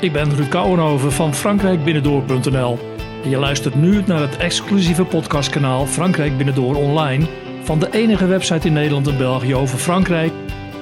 Ik 0.00 0.12
ben 0.12 0.34
Ruud 0.34 0.48
Kouwenhoven 0.48 1.12
van 1.12 1.34
frankrijkbinnendoor.nl. 1.34 2.78
En 3.22 3.30
je 3.30 3.36
luistert 3.36 3.74
nu 3.74 4.02
naar 4.06 4.20
het 4.20 4.36
exclusieve 4.36 5.04
podcastkanaal 5.04 5.86
Frankrijk 5.86 6.36
Binnendoor 6.36 6.74
Online 6.74 7.26
van 7.62 7.78
de 7.78 7.88
enige 7.90 8.26
website 8.26 8.66
in 8.66 8.72
Nederland 8.72 9.06
en 9.06 9.18
België 9.18 9.54
over 9.54 9.78
Frankrijk. 9.78 10.32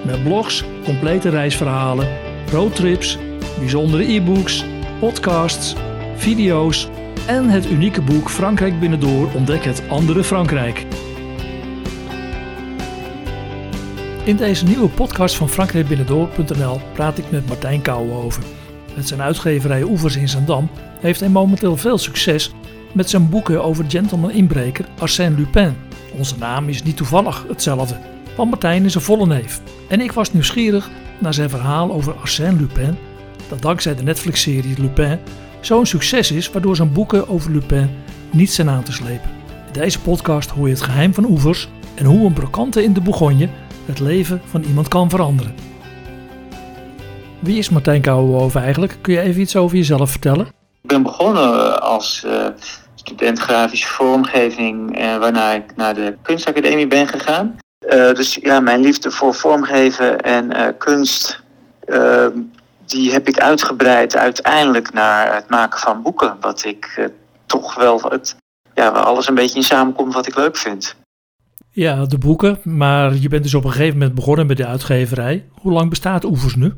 Met 0.04 0.22
blogs, 0.22 0.64
complete 0.84 1.28
reisverhalen, 1.28 2.08
roadtrips, 2.50 3.18
bijzondere 3.58 4.12
e-books, 4.12 4.64
podcasts, 4.98 5.74
video's 6.16 6.88
en 7.26 7.48
het 7.48 7.70
unieke 7.70 8.02
boek 8.02 8.30
Frankrijk 8.30 8.80
Binnendoor 8.80 9.28
ontdek 9.34 9.64
het 9.64 9.82
andere 9.88 10.24
Frankrijk. 10.24 10.86
In 14.24 14.36
deze 14.36 14.64
nieuwe 14.64 14.88
podcast 14.88 15.36
van 15.36 15.48
frankrijkbinnendoor.nl 15.48 16.80
praat 16.92 17.18
ik 17.18 17.30
met 17.30 17.48
Martijn 17.48 17.82
Kouwenhoven. 17.82 18.57
Met 18.98 19.08
zijn 19.08 19.22
uitgeverij 19.22 19.82
Oevers 19.82 20.16
in 20.16 20.28
Zandam 20.28 20.68
heeft 21.00 21.20
hij 21.20 21.28
momenteel 21.28 21.76
veel 21.76 21.98
succes 21.98 22.52
met 22.92 23.10
zijn 23.10 23.28
boeken 23.28 23.64
over 23.64 23.84
gentleman 23.88 24.30
inbreker 24.30 24.88
Arsène 24.98 25.36
Lupin. 25.36 25.76
Onze 26.16 26.38
naam 26.38 26.68
is 26.68 26.82
niet 26.82 26.96
toevallig 26.96 27.44
hetzelfde, 27.48 27.96
want 28.36 28.50
Martijn 28.50 28.84
is 28.84 28.94
een 28.94 29.00
volle 29.00 29.26
neef. 29.26 29.60
En 29.88 30.00
ik 30.00 30.12
was 30.12 30.32
nieuwsgierig 30.32 30.90
naar 31.18 31.34
zijn 31.34 31.50
verhaal 31.50 31.92
over 31.92 32.14
Arsène 32.14 32.56
Lupin, 32.56 32.96
dat 33.48 33.62
dankzij 33.62 33.94
de 33.94 34.02
Netflix-serie 34.02 34.80
Lupin 34.80 35.18
zo'n 35.60 35.86
succes 35.86 36.30
is 36.30 36.50
waardoor 36.50 36.76
zijn 36.76 36.92
boeken 36.92 37.28
over 37.28 37.50
Lupin 37.50 37.90
niet 38.30 38.52
zijn 38.52 38.70
aan 38.70 38.82
te 38.82 38.92
slepen. 38.92 39.30
In 39.66 39.72
deze 39.72 40.00
podcast 40.00 40.50
hoor 40.50 40.66
je 40.66 40.74
het 40.74 40.82
geheim 40.82 41.14
van 41.14 41.24
Oevers 41.24 41.68
en 41.94 42.04
hoe 42.04 42.26
een 42.26 42.32
brokante 42.32 42.82
in 42.82 42.92
de 42.92 43.00
Bourgogne 43.00 43.48
het 43.86 44.00
leven 44.00 44.40
van 44.44 44.62
iemand 44.62 44.88
kan 44.88 45.10
veranderen. 45.10 45.54
Wie 47.40 47.58
is 47.58 47.68
Martijn 47.68 48.02
Kouwenhoven 48.02 48.62
eigenlijk? 48.62 48.96
Kun 49.00 49.12
je 49.12 49.20
even 49.20 49.40
iets 49.40 49.56
over 49.56 49.76
jezelf 49.76 50.10
vertellen? 50.10 50.46
Ik 50.82 50.88
ben 50.88 51.02
begonnen 51.02 51.82
als 51.82 52.22
uh, 52.26 52.46
student 52.94 53.38
grafische 53.38 53.86
vormgeving, 53.86 54.98
uh, 54.98 55.18
waarna 55.18 55.52
ik 55.52 55.76
naar 55.76 55.94
de 55.94 56.16
kunstacademie 56.22 56.86
ben 56.86 57.08
gegaan. 57.08 57.56
Uh, 57.80 58.12
dus 58.12 58.34
ja, 58.34 58.60
mijn 58.60 58.80
liefde 58.80 59.10
voor 59.10 59.34
vormgeven 59.34 60.20
en 60.20 60.76
kunst, 60.78 61.42
die 62.86 63.12
heb 63.12 63.28
ik 63.28 63.38
uitgebreid 63.40 64.16
uiteindelijk 64.16 64.92
naar 64.92 65.34
het 65.34 65.48
maken 65.48 65.78
van 65.80 66.02
boeken. 66.02 66.36
Wat 66.40 66.64
ik 66.64 67.10
toch 67.46 67.74
wel, 67.74 68.00
het, 68.08 68.36
ja, 68.74 68.92
waar 68.92 69.04
alles 69.04 69.28
een 69.28 69.34
beetje 69.34 69.56
in 69.56 69.64
samenkomt 69.64 70.14
wat 70.14 70.26
ik 70.26 70.36
leuk 70.36 70.56
vind. 70.56 70.96
Ja, 71.70 72.04
de 72.04 72.18
boeken. 72.18 72.58
Maar 72.64 73.14
je 73.14 73.28
bent 73.28 73.42
dus 73.42 73.54
op 73.54 73.64
een 73.64 73.70
gegeven 73.70 73.98
moment 73.98 74.14
begonnen 74.14 74.46
met 74.46 74.56
de 74.56 74.66
uitgeverij. 74.66 75.48
Hoe 75.52 75.72
lang 75.72 75.90
bestaat 75.90 76.24
Oevers 76.24 76.54
nu? 76.54 76.72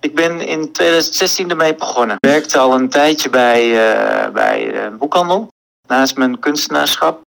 Ik 0.00 0.14
ben 0.14 0.40
in 0.40 0.72
2016 0.72 1.50
ermee 1.50 1.74
begonnen. 1.74 2.16
Ik 2.20 2.30
werkte 2.30 2.58
al 2.58 2.74
een 2.74 2.88
tijdje 2.88 3.30
bij, 3.30 3.68
uh, 3.68 4.32
bij 4.32 4.84
een 4.84 4.96
boekhandel. 4.96 5.48
Naast 5.88 6.16
mijn 6.16 6.38
kunstenaarschap. 6.38 7.20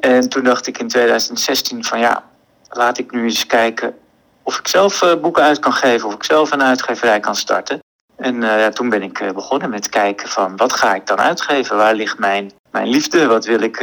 En 0.00 0.28
toen 0.28 0.44
dacht 0.44 0.66
ik 0.66 0.78
in 0.78 0.88
2016 0.88 1.84
van 1.84 1.98
ja, 1.98 2.24
laat 2.68 2.98
ik 2.98 3.12
nu 3.12 3.22
eens 3.22 3.46
kijken 3.46 3.94
of 4.42 4.58
ik 4.58 4.68
zelf 4.68 5.02
uh, 5.02 5.14
boeken 5.20 5.42
uit 5.42 5.58
kan 5.58 5.72
geven. 5.72 6.08
Of 6.08 6.14
ik 6.14 6.24
zelf 6.24 6.50
een 6.50 6.62
uitgeverij 6.62 7.20
kan 7.20 7.36
starten. 7.36 7.78
En 8.16 8.40
ja, 8.40 8.70
toen 8.70 8.88
ben 8.88 9.02
ik 9.02 9.32
begonnen 9.34 9.70
met 9.70 9.88
kijken 9.88 10.28
van 10.28 10.56
wat 10.56 10.72
ga 10.72 10.94
ik 10.94 11.06
dan 11.06 11.18
uitgeven? 11.18 11.76
Waar 11.76 11.94
ligt 11.94 12.18
mijn 12.18 12.52
mijn 12.70 12.88
liefde. 12.88 13.26
Wat 13.26 13.44
wil 13.44 13.60
ik 13.60 13.78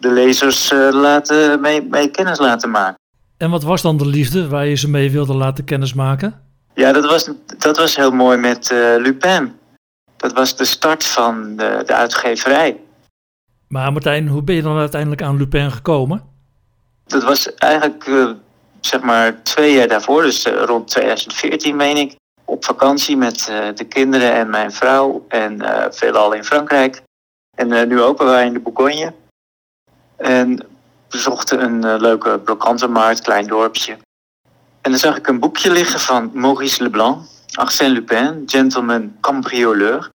de 0.00 0.12
lezers 0.12 0.70
laten, 0.90 1.60
mee, 1.60 1.82
mee 1.82 2.10
kennis 2.10 2.38
laten 2.38 2.70
maken. 2.70 2.98
En 3.36 3.50
wat 3.50 3.62
was 3.62 3.82
dan 3.82 3.96
de 3.96 4.06
liefde 4.06 4.48
waar 4.48 4.66
je 4.66 4.74
ze 4.74 4.90
mee 4.90 5.10
wilde 5.10 5.34
laten 5.34 5.64
kennismaken? 5.64 6.45
Ja, 6.76 6.92
dat 6.92 7.04
was, 7.04 7.30
dat 7.58 7.76
was 7.76 7.96
heel 7.96 8.10
mooi 8.10 8.38
met 8.38 8.70
uh, 8.70 8.96
Lupin. 8.96 9.58
Dat 10.16 10.32
was 10.32 10.56
de 10.56 10.64
start 10.64 11.04
van 11.04 11.56
de, 11.56 11.82
de 11.86 11.94
uitgeverij. 11.94 12.80
Maar 13.68 13.92
Martijn, 13.92 14.28
hoe 14.28 14.42
ben 14.42 14.54
je 14.54 14.62
dan 14.62 14.78
uiteindelijk 14.78 15.22
aan 15.22 15.36
Lupin 15.36 15.70
gekomen? 15.72 16.22
Dat 17.06 17.22
was 17.22 17.54
eigenlijk 17.54 18.10
zeg 18.80 19.00
maar 19.00 19.42
twee 19.42 19.74
jaar 19.74 19.88
daarvoor, 19.88 20.22
dus 20.22 20.46
rond 20.46 20.88
2014 20.88 21.76
meen 21.76 21.96
ik. 21.96 22.14
Op 22.44 22.64
vakantie 22.64 23.16
met 23.16 23.52
de 23.74 23.84
kinderen 23.84 24.32
en 24.32 24.50
mijn 24.50 24.72
vrouw 24.72 25.24
en 25.28 25.58
veelal 25.90 26.32
in 26.32 26.44
Frankrijk. 26.44 27.02
En 27.56 27.88
nu 27.88 28.02
ook 28.02 28.22
wij 28.22 28.46
in 28.46 28.52
de 28.52 28.60
Bourgogne. 28.60 29.12
En 30.16 30.66
bezochten 31.08 31.62
een 31.62 32.00
leuke 32.00 32.38
brokantenmarkt, 32.38 33.20
klein 33.20 33.46
dorpje. 33.46 33.96
En 34.86 34.92
dan 34.92 35.00
zag 35.00 35.16
ik 35.16 35.26
een 35.26 35.40
boekje 35.40 35.70
liggen 35.70 36.00
van 36.00 36.30
Maurice 36.32 36.82
Leblanc, 36.82 37.26
Arsène 37.52 37.90
Lupin, 37.90 38.42
gentleman 38.46 39.16
cambrioleur. 39.20 40.10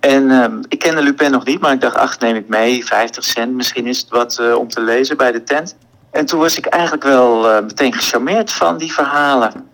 En 0.00 0.22
uh, 0.22 0.46
ik 0.68 0.78
kende 0.78 1.02
Lupin 1.02 1.30
nog 1.30 1.44
niet, 1.44 1.60
maar 1.60 1.72
ik 1.72 1.80
dacht, 1.80 1.96
ach, 1.96 2.18
neem 2.18 2.36
ik 2.36 2.48
mee, 2.48 2.86
50 2.86 3.24
cent, 3.24 3.54
misschien 3.54 3.86
is 3.86 4.00
het 4.00 4.08
wat 4.08 4.38
uh, 4.40 4.54
om 4.54 4.68
te 4.68 4.80
lezen 4.80 5.16
bij 5.16 5.32
de 5.32 5.42
tent. 5.42 5.76
En 6.10 6.26
toen 6.26 6.40
was 6.40 6.56
ik 6.56 6.66
eigenlijk 6.66 7.02
wel 7.02 7.62
meteen 7.62 7.92
gecharmeerd 7.92 8.52
van 8.52 8.78
die 8.78 8.92
verhalen. 8.92 9.68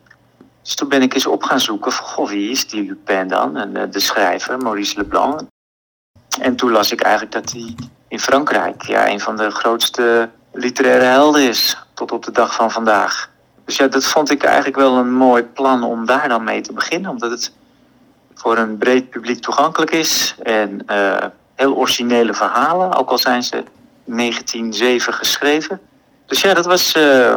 Dus 0.62 0.75
toen 0.75 0.89
ben 0.89 1.03
ik 1.03 1.15
eens 1.15 1.27
op 1.27 1.43
gaan 1.43 1.60
zoeken 1.60 1.93
van, 1.93 2.06
goh, 2.06 2.28
wie 2.28 2.50
is 2.50 2.69
die 2.69 2.84
Lupin 2.84 3.28
dan? 3.28 3.56
En 3.56 3.91
de 3.91 4.00
schrijver, 4.00 4.59
Maurice 4.59 4.97
Leblanc. 4.97 5.41
En 6.41 6.56
toen 6.56 6.71
las 6.71 6.93
ik 6.93 7.00
eigenlijk 7.00 7.33
dat 7.33 7.53
hij 7.53 7.75
in 8.09 8.21
Frankrijk 8.21 8.83
ja, 8.83 9.09
een 9.09 9.21
van 9.21 9.37
de 9.37 9.50
grootste 9.50 10.31
literaire 10.53 11.05
helden 11.05 11.43
is. 11.43 11.77
Tot 11.94 12.12
op 12.12 12.25
de 12.25 12.33
dag 12.33 12.55
van 12.55 12.71
vandaag. 12.71 13.30
Dus 13.71 13.79
ja, 13.79 13.89
dat 13.89 14.05
vond 14.05 14.31
ik 14.31 14.43
eigenlijk 14.43 14.77
wel 14.77 14.97
een 14.97 15.13
mooi 15.13 15.43
plan 15.43 15.83
om 15.83 16.07
daar 16.07 16.29
dan 16.29 16.45
mee 16.45 16.61
te 16.61 16.73
beginnen. 16.73 17.11
Omdat 17.11 17.31
het 17.31 17.53
voor 18.35 18.59
een 18.59 18.79
breed 18.79 19.11
publiek 19.11 19.41
toegankelijk 19.41 19.91
is. 19.91 20.35
En 20.43 20.83
uh, 20.91 21.17
heel 21.55 21.77
originele 21.77 22.35
verhalen, 22.35 22.95
ook 22.95 23.11
al 23.11 23.19
zijn 23.19 23.43
ze 23.43 23.65
1907 24.05 25.13
geschreven. 25.13 25.81
Dus 26.27 26.41
ja, 26.41 26.55
dat 26.55 26.67
was, 26.67 26.95
uh, 26.97 27.35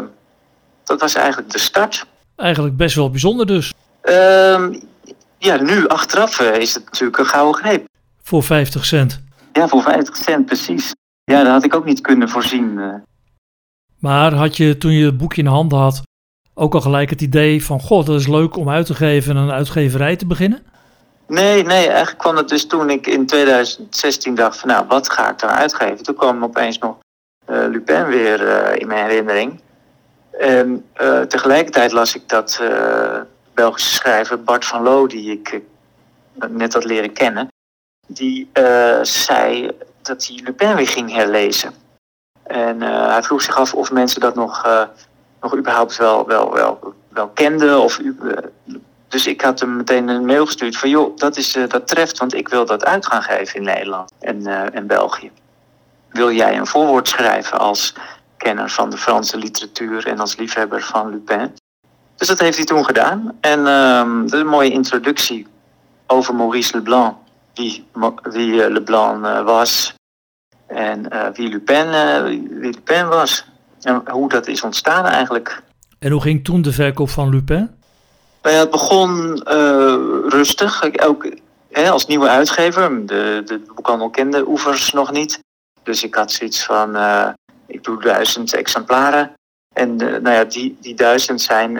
dat 0.83 0.99
was 0.99 1.15
eigenlijk 1.15 1.51
de 1.51 1.59
start. 1.59 2.05
Eigenlijk 2.35 2.77
best 2.77 2.95
wel 2.95 3.09
bijzonder 3.09 3.45
dus. 3.45 3.73
Uh, 4.03 4.67
ja, 5.37 5.61
nu 5.61 5.87
achteraf 5.87 6.39
uh, 6.39 6.55
is 6.55 6.73
het 6.73 6.85
natuurlijk 6.85 7.17
een 7.17 7.25
gouden 7.25 7.61
greep. 7.61 7.85
Voor 8.23 8.43
50 8.43 8.85
cent. 8.85 9.21
Ja, 9.51 9.67
voor 9.67 9.81
50 9.81 10.15
cent, 10.15 10.45
precies. 10.45 10.91
Ja, 11.23 11.43
dat 11.43 11.51
had 11.51 11.63
ik 11.63 11.75
ook 11.75 11.85
niet 11.85 12.01
kunnen 12.01 12.29
voorzien. 12.29 12.79
eh. 12.79 12.93
Maar 13.99 14.33
had 14.33 14.57
je 14.57 14.77
toen 14.77 14.91
je 14.91 15.05
het 15.05 15.17
boekje 15.17 15.41
in 15.41 15.47
handen 15.47 15.79
had 15.79 16.01
ook 16.53 16.73
al 16.73 16.81
gelijk 16.81 17.09
het 17.09 17.21
idee 17.21 17.65
van... 17.65 17.79
God, 17.79 18.05
dat 18.05 18.19
is 18.19 18.27
leuk 18.27 18.55
om 18.55 18.69
uit 18.69 18.85
te 18.85 18.93
geven 18.93 19.35
en 19.35 19.41
een 19.41 19.51
uitgeverij 19.51 20.15
te 20.15 20.25
beginnen? 20.25 20.63
Nee, 21.27 21.63
nee, 21.63 21.87
eigenlijk 21.87 22.17
kwam 22.17 22.35
het 22.35 22.49
dus 22.49 22.67
toen 22.67 22.89
ik 22.89 23.07
in 23.07 23.25
2016 23.25 24.35
dacht 24.35 24.57
van... 24.57 24.69
Nou, 24.69 24.85
wat 24.87 25.09
ga 25.09 25.29
ik 25.29 25.39
dan 25.39 25.49
uitgeven? 25.49 26.03
Toen 26.03 26.15
kwam 26.15 26.43
opeens 26.43 26.77
nog 26.77 26.95
uh, 27.49 27.65
Lupin 27.69 28.05
weer 28.05 28.41
uh, 28.41 28.75
in 28.75 28.87
mijn 28.87 29.05
herinnering. 29.05 29.61
En 30.39 30.85
uh, 31.01 31.21
tegelijkertijd 31.21 31.91
las 31.91 32.15
ik 32.15 32.29
dat 32.29 32.61
Belgische 33.53 33.93
schrijver 33.93 34.43
Bart 34.43 34.65
van 34.65 34.83
Loo... 34.83 35.07
die 35.07 35.31
ik 35.31 35.61
net 36.49 36.73
had 36.73 36.83
leren 36.83 37.13
kennen 37.13 37.47
die 38.07 38.49
zei 39.01 39.71
dat 40.01 40.27
hij 40.27 40.41
Lupin 40.43 40.75
weer 40.75 40.87
ging 40.87 41.11
herlezen. 41.11 41.73
En 42.43 42.81
hij 42.81 43.23
vroeg 43.23 43.41
zich 43.41 43.57
af 43.57 43.73
of 43.73 43.91
mensen 43.91 44.21
dat 44.21 44.35
nog, 44.35 44.65
nog 45.43 45.55
überhaupt 45.55 45.97
wel, 45.97 46.27
wel, 46.27 46.53
wel, 46.53 46.93
wel 47.09 47.27
kenden. 47.27 47.79
Of, 47.79 47.99
dus 49.07 49.27
ik 49.27 49.41
had 49.41 49.59
hem 49.59 49.75
meteen 49.75 50.07
een 50.07 50.25
mail 50.25 50.45
gestuurd 50.45 50.77
van 50.77 50.89
joh, 50.89 51.17
dat, 51.17 51.37
is, 51.37 51.57
dat 51.67 51.87
treft, 51.87 52.17
want 52.17 52.33
ik 52.33 52.47
wil 52.47 52.65
dat 52.65 52.85
uit 52.85 53.05
gaan 53.05 53.23
geven 53.23 53.55
in 53.55 53.63
Nederland 53.63 54.11
en, 54.19 54.73
en 54.73 54.87
België. 54.87 55.31
Wil 56.09 56.31
jij 56.31 56.57
een 56.57 56.67
voorwoord 56.67 57.07
schrijven 57.07 57.59
als 57.59 57.93
kenner 58.37 58.69
van 58.69 58.89
de 58.89 58.97
Franse 58.97 59.37
literatuur 59.37 60.07
en 60.07 60.19
als 60.19 60.35
liefhebber 60.35 60.81
van 60.81 61.09
Lupin? 61.09 61.53
Dus 62.15 62.27
dat 62.27 62.39
heeft 62.39 62.57
hij 62.57 62.65
toen 62.65 62.85
gedaan. 62.85 63.37
En 63.41 63.67
ehm, 63.67 64.23
is 64.23 64.31
een 64.31 64.47
mooie 64.47 64.71
introductie 64.71 65.47
over 66.07 66.35
Maurice 66.35 66.77
Leblanc 66.77 67.15
wie, 67.53 67.85
wie 68.23 68.69
Leblanc 68.69 69.45
was 69.45 69.93
en 70.67 71.07
wie, 71.33 71.49
Lupin, 71.49 71.89
wie 72.23 72.71
Lupin 72.71 73.07
was. 73.07 73.45
En 73.83 74.03
hoe 74.11 74.29
dat 74.29 74.47
is 74.47 74.61
ontstaan 74.61 75.05
eigenlijk. 75.05 75.61
En 75.99 76.11
hoe 76.11 76.21
ging 76.21 76.43
toen 76.43 76.61
de 76.61 76.71
verkoop 76.71 77.09
van 77.09 77.29
Lupin? 77.29 77.69
Nou 78.41 78.55
ja, 78.55 78.61
het 78.61 78.71
begon 78.71 79.41
rustig. 80.29 80.99
Ook 81.05 81.27
hè, 81.71 81.89
als 81.89 82.05
nieuwe 82.05 82.29
uitgever. 82.29 83.05
De, 83.05 83.41
de 83.45 83.61
boekhandel 83.75 84.09
kende 84.09 84.47
Oevers 84.47 84.91
nog 84.91 85.11
niet. 85.11 85.39
Dus 85.83 86.03
ik 86.03 86.15
had 86.15 86.31
zoiets 86.31 86.63
van, 86.65 86.97
ik 87.67 87.83
doe 87.83 88.01
duizend 88.01 88.53
exemplaren. 88.53 89.33
En 89.73 89.95
nou 89.95 90.29
ja, 90.29 90.43
die, 90.43 90.77
die 90.81 90.95
duizend 90.95 91.41
zijn 91.41 91.79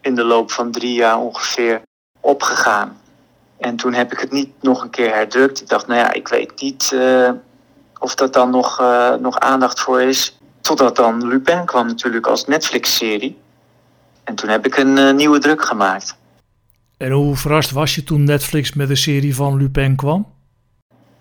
in 0.00 0.14
de 0.14 0.24
loop 0.24 0.50
van 0.50 0.70
drie 0.70 0.94
jaar 0.94 1.18
ongeveer 1.18 1.80
opgegaan. 2.20 3.00
En 3.58 3.76
toen 3.76 3.94
heb 3.94 4.12
ik 4.12 4.18
het 4.18 4.32
niet 4.32 4.50
nog 4.60 4.82
een 4.82 4.90
keer 4.90 5.14
herdrukt. 5.14 5.60
Ik 5.60 5.68
dacht, 5.68 5.86
nou 5.86 6.00
ja, 6.00 6.12
ik 6.12 6.28
weet 6.28 6.60
niet 6.60 6.90
uh, 6.94 7.30
of 7.98 8.14
dat 8.14 8.32
dan 8.32 8.50
nog, 8.50 8.80
uh, 8.80 9.14
nog 9.14 9.38
aandacht 9.38 9.80
voor 9.80 10.02
is. 10.02 10.37
Totdat 10.68 10.96
dan 10.96 11.28
Lupin 11.28 11.64
kwam 11.64 11.86
natuurlijk 11.86 12.26
als 12.26 12.46
Netflix-serie. 12.46 13.36
En 14.24 14.34
toen 14.34 14.48
heb 14.48 14.66
ik 14.66 14.76
een 14.76 14.96
uh, 14.96 15.12
nieuwe 15.12 15.38
druk 15.38 15.64
gemaakt. 15.64 16.16
En 16.96 17.10
hoe 17.10 17.36
verrast 17.36 17.70
was 17.70 17.94
je 17.94 18.02
toen 18.04 18.24
Netflix 18.24 18.72
met 18.72 18.88
de 18.88 18.96
serie 18.96 19.34
van 19.34 19.56
Lupin 19.56 19.96
kwam? 19.96 20.26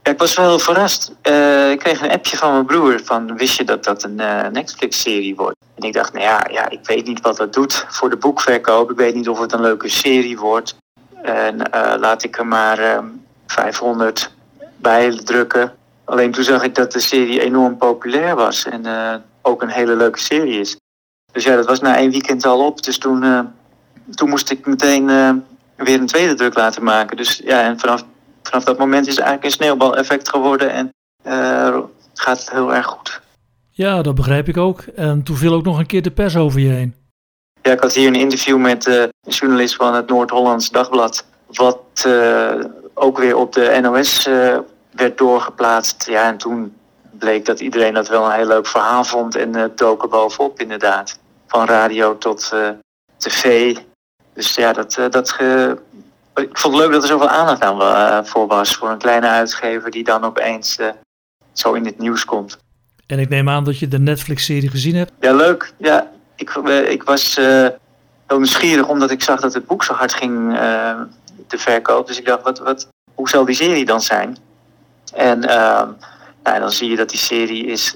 Ja, 0.03 0.11
ik 0.11 0.17
was 0.17 0.35
wel 0.35 0.59
verrast. 0.59 1.15
Uh, 1.29 1.71
ik 1.71 1.79
kreeg 1.79 2.01
een 2.01 2.11
appje 2.11 2.37
van 2.37 2.51
mijn 2.51 2.65
broer 2.65 2.99
van 3.03 3.37
wist 3.37 3.57
je 3.57 3.63
dat 3.63 3.83
dat 3.83 4.03
een 4.03 4.19
uh, 4.19 4.47
Netflix-serie 4.47 5.35
wordt? 5.35 5.57
En 5.75 5.87
ik 5.87 5.93
dacht, 5.93 6.13
nou 6.13 6.25
ja, 6.25 6.47
ja, 6.51 6.69
ik 6.69 6.85
weet 6.85 7.05
niet 7.05 7.21
wat 7.21 7.37
dat 7.37 7.53
doet 7.53 7.85
voor 7.87 8.09
de 8.09 8.17
boekverkoop. 8.17 8.91
Ik 8.91 8.97
weet 8.97 9.15
niet 9.15 9.29
of 9.29 9.39
het 9.39 9.53
een 9.53 9.61
leuke 9.61 9.89
serie 9.89 10.37
wordt. 10.37 10.75
En 11.21 11.57
laat 11.99 12.23
ik 12.23 12.37
er 12.37 12.47
maar 12.47 13.03
500 13.45 14.31
bij 14.75 15.21
drukken. 15.23 15.71
Alleen 16.05 16.31
toen 16.31 16.43
zag 16.43 16.63
ik 16.63 16.75
dat 16.75 16.91
de 16.91 16.99
serie 16.99 17.41
enorm 17.41 17.77
populair 17.77 18.35
was 18.35 18.65
en 18.65 18.85
ook 19.47 19.61
een 19.61 19.69
hele 19.69 19.95
leuke 19.95 20.19
serie 20.19 20.59
is. 20.59 20.77
Dus 21.31 21.43
ja, 21.43 21.55
dat 21.55 21.65
was 21.65 21.79
na 21.79 21.97
één 21.97 22.11
weekend 22.11 22.45
al 22.45 22.65
op. 22.65 22.83
Dus 22.83 22.97
toen, 22.97 23.49
toen 24.11 24.29
moest 24.29 24.51
ik 24.51 24.65
meteen 24.65 25.05
weer 25.75 25.99
een 25.99 26.07
tweede 26.07 26.33
druk 26.33 26.55
laten 26.55 26.83
maken. 26.83 27.17
Dus 27.17 27.41
ja, 27.43 27.61
en 27.63 27.79
vanaf 27.79 28.03
vanaf 28.47 28.63
dat 28.63 28.77
moment 28.77 29.07
is 29.07 29.15
het 29.15 29.23
eigenlijk 29.23 29.45
een 29.45 29.59
sneeuwbaleffect 29.59 30.29
geworden 30.29 30.71
en 30.71 30.93
uh, 31.27 31.77
gaat 32.13 32.39
het 32.39 32.51
heel 32.51 32.73
erg 32.73 32.85
goed. 32.85 33.21
Ja, 33.71 34.01
dat 34.01 34.15
begrijp 34.15 34.47
ik 34.47 34.57
ook. 34.57 34.81
En 34.81 35.23
toen 35.23 35.35
viel 35.35 35.53
ook 35.53 35.63
nog 35.63 35.79
een 35.79 35.85
keer 35.85 36.01
de 36.01 36.11
pers 36.11 36.35
over 36.35 36.59
je 36.59 36.69
heen. 36.69 36.95
Ja, 37.61 37.71
ik 37.71 37.79
had 37.79 37.93
hier 37.93 38.07
een 38.07 38.15
interview 38.15 38.57
met 38.57 38.85
een 38.85 39.11
journalist 39.21 39.75
van 39.75 39.93
het 39.93 40.07
Noord-Hollands 40.07 40.69
Dagblad. 40.69 41.25
Wat 41.47 42.07
ook 42.93 43.17
weer 43.17 43.35
op 43.35 43.53
de 43.53 43.79
NOS 43.81 44.25
werd 44.91 45.17
doorgeplaatst. 45.17 46.07
Ja, 46.07 46.27
en 46.27 46.37
toen 46.37 46.73
bleek 47.19 47.45
dat 47.45 47.59
iedereen 47.59 47.93
dat 47.93 48.07
wel 48.07 48.25
een 48.25 48.31
heel 48.31 48.47
leuk 48.47 48.67
verhaal 48.67 49.03
vond. 49.03 49.35
En 49.35 49.57
uh, 49.57 49.63
doken 49.75 50.09
bovenop 50.09 50.59
inderdaad. 50.59 51.19
Van 51.47 51.65
radio 51.65 52.17
tot 52.17 52.53
tv. 53.17 53.75
Dus 54.33 54.55
ja, 54.55 54.73
dat, 54.73 54.99
dat 55.09 55.29
ik 56.35 56.57
vond 56.57 56.73
het 56.73 56.83
leuk 56.83 56.91
dat 56.91 57.01
er 57.01 57.07
zoveel 57.07 57.29
aandacht 57.29 57.61
aan 57.61 58.25
voor 58.25 58.47
was. 58.47 58.75
Voor 58.75 58.89
een 58.89 58.97
kleine 58.97 59.27
uitgever 59.27 59.91
die 59.91 60.03
dan 60.03 60.23
opeens 60.23 60.77
zo 61.53 61.73
in 61.73 61.85
het 61.85 61.99
nieuws 61.99 62.25
komt. 62.25 62.57
En 63.07 63.19
ik 63.19 63.29
neem 63.29 63.49
aan 63.49 63.63
dat 63.63 63.79
je 63.79 63.87
de 63.87 63.99
Netflix-serie 63.99 64.69
gezien 64.69 64.95
hebt. 64.95 65.11
Ja, 65.19 65.33
leuk. 65.33 65.73
Ja, 65.77 66.11
ik, 66.35 66.49
ik 66.87 67.03
was 67.03 67.35
heel 67.35 68.37
nieuwsgierig 68.37 68.87
omdat 68.87 69.11
ik 69.11 69.21
zag 69.21 69.39
dat 69.39 69.53
het 69.53 69.65
boek 69.65 69.83
zo 69.83 69.93
hard 69.93 70.13
ging 70.13 70.57
te 71.47 71.57
verkoop. 71.57 72.07
Dus 72.07 72.19
ik 72.19 72.25
dacht, 72.25 72.43
wat, 72.43 72.59
wat, 72.59 72.87
hoe 73.13 73.29
zal 73.29 73.45
die 73.45 73.55
serie 73.55 73.85
dan 73.85 74.01
zijn? 74.01 74.37
En 75.13 75.43
ehm, 75.43 75.89
nou, 76.47 76.59
dan 76.59 76.71
zie 76.71 76.89
je 76.89 76.95
dat 76.95 77.09
die 77.09 77.19
serie 77.19 77.65
is, 77.65 77.95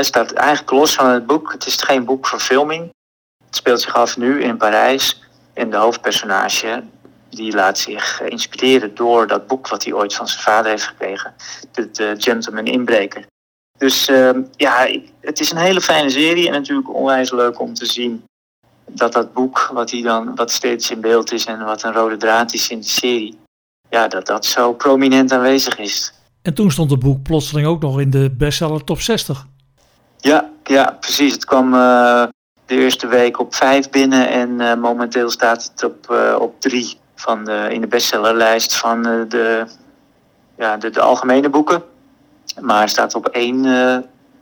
staat 0.00 0.32
eigenlijk 0.32 0.70
los 0.70 0.94
van 0.94 1.08
het 1.08 1.26
boek. 1.26 1.52
Het 1.52 1.66
is 1.66 1.82
geen 1.82 2.04
boekverfilming. 2.04 2.90
Het 3.44 3.56
speelt 3.56 3.80
zich 3.80 3.94
af 3.94 4.16
nu 4.16 4.42
in 4.42 4.56
Parijs. 4.56 5.22
En 5.54 5.70
de 5.70 5.76
hoofdpersonage, 5.76 6.84
die 7.30 7.54
laat 7.54 7.78
zich 7.78 8.20
inspireren 8.20 8.94
door 8.94 9.26
dat 9.26 9.46
boek 9.46 9.68
wat 9.68 9.84
hij 9.84 9.92
ooit 9.92 10.14
van 10.14 10.28
zijn 10.28 10.42
vader 10.42 10.70
heeft 10.70 10.84
gekregen. 10.84 11.34
De, 11.72 11.90
de 11.90 12.14
Gentleman 12.18 12.66
Inbreker. 12.66 13.26
Dus 13.78 14.08
uh, 14.08 14.30
ja, 14.56 14.88
het 15.20 15.40
is 15.40 15.50
een 15.50 15.56
hele 15.56 15.80
fijne 15.80 16.10
serie 16.10 16.46
en 16.46 16.52
natuurlijk 16.52 16.94
onwijs 16.94 17.30
leuk 17.30 17.60
om 17.60 17.74
te 17.74 17.86
zien 17.86 18.24
dat 18.90 19.12
dat 19.12 19.32
boek, 19.32 19.70
wat, 19.72 19.90
hij 19.90 20.02
dan, 20.02 20.34
wat 20.34 20.50
steeds 20.50 20.90
in 20.90 21.00
beeld 21.00 21.32
is 21.32 21.44
en 21.44 21.64
wat 21.64 21.82
een 21.82 21.92
rode 21.92 22.16
draad 22.16 22.52
is 22.52 22.68
in 22.68 22.80
de 22.80 22.88
serie, 22.88 23.38
ja, 23.90 24.08
dat 24.08 24.26
dat 24.26 24.44
zo 24.44 24.72
prominent 24.72 25.32
aanwezig 25.32 25.78
is. 25.78 26.12
En 26.46 26.54
toen 26.54 26.70
stond 26.70 26.90
het 26.90 27.00
boek 27.00 27.22
plotseling 27.22 27.66
ook 27.66 27.80
nog 27.80 28.00
in 28.00 28.10
de 28.10 28.30
bestseller 28.30 28.84
top 28.84 29.00
60. 29.00 29.46
Ja, 30.18 30.50
ja 30.64 30.96
precies. 31.00 31.32
Het 31.32 31.44
kwam 31.44 31.74
uh, 31.74 32.24
de 32.66 32.74
eerste 32.74 33.06
week 33.06 33.40
op 33.40 33.54
5 33.54 33.90
binnen 33.90 34.28
en 34.28 34.50
uh, 34.50 34.74
momenteel 34.74 35.30
staat 35.30 35.70
het 35.72 35.84
op, 35.84 36.10
uh, 36.10 36.36
op 36.40 36.60
3 36.60 36.94
van 37.14 37.44
de, 37.44 37.68
in 37.70 37.80
de 37.80 37.86
bestsellerlijst 37.86 38.76
van 38.76 39.06
eh, 39.06 39.28
de, 39.28 39.66
ja, 40.58 40.76
de, 40.76 40.90
de, 40.90 41.00
algemene 41.00 41.48
boeken. 41.48 41.82
Maar 42.60 42.88
staat 42.88 43.14
op 43.14 43.26
één 43.26 43.64
uh, 43.64 43.96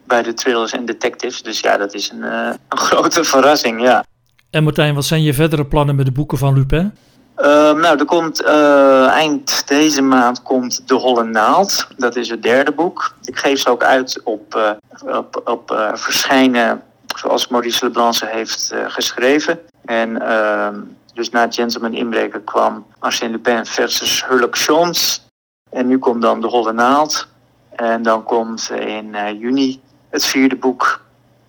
bij 0.07 0.23
de 0.23 0.35
thrillers 0.35 0.73
en 0.73 0.85
detectives. 0.85 1.43
Dus 1.43 1.61
ja, 1.61 1.77
dat 1.77 1.95
is 1.95 2.11
een, 2.11 2.23
een 2.23 2.79
grote 2.89 3.25
verrassing, 3.25 3.83
ja. 3.83 4.05
En 4.51 4.65
Martijn, 4.65 4.95
wat 4.95 5.05
zijn 5.05 5.23
je 5.23 5.35
verdere 5.35 5.67
plannen 5.67 5.97
met 5.97 6.07
de 6.07 6.13
boeken 6.13 6.39
van 6.39 6.55
Lupin? 6.55 6.93
Uh, 7.39 7.45
nou, 7.73 7.99
er 7.99 8.05
komt 8.05 8.43
eind 8.43 9.69
deze 9.69 10.03
maand 10.03 10.43
komt 10.43 10.89
De 10.89 10.95
Holle 10.95 11.25
Naald. 11.25 11.89
Dat 11.97 12.17
is 12.17 12.29
het 12.29 12.43
derde 12.43 12.73
boek. 12.73 13.15
Ik 13.25 13.39
geef 13.39 13.61
ze 13.61 13.71
ook 13.71 13.83
uit 13.83 14.21
op, 14.25 14.79
op, 15.05 15.43
op 15.45 15.91
verschijnen 15.95 16.83
zoals 17.17 17.49
Maurice 17.49 17.85
Leblanc 17.85 18.17
heeft 18.17 18.75
geschreven. 18.89 19.61
En 19.85 20.29
ehm, 20.29 20.81
dus 21.15 21.31
na 21.31 21.47
Gentleman 21.51 21.93
Inbreker 21.93 22.41
kwam 22.41 22.87
Arsène 22.99 23.31
Lupin 23.31 23.67
versus 23.67 24.17
Sherlock 24.17 24.59
Holmes. 24.59 25.27
En 25.71 25.87
nu 25.87 25.99
komt 25.99 26.23
dan 26.23 26.41
De 26.41 26.47
Holle 26.47 26.73
Naald. 26.73 27.29
En 27.71 28.03
dan 28.03 28.25
komt 28.25 28.71
in 28.71 29.17
juni 29.39 29.81
het 30.11 30.25
vierde 30.25 30.57
boek. 30.57 31.01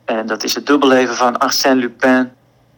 En 0.05 0.27
dat 0.27 0.43
is 0.43 0.55
het 0.55 0.65
dubbelleven 0.65 1.15
van 1.15 1.37
Arsène 1.37 1.75
Lupin. 1.75 2.31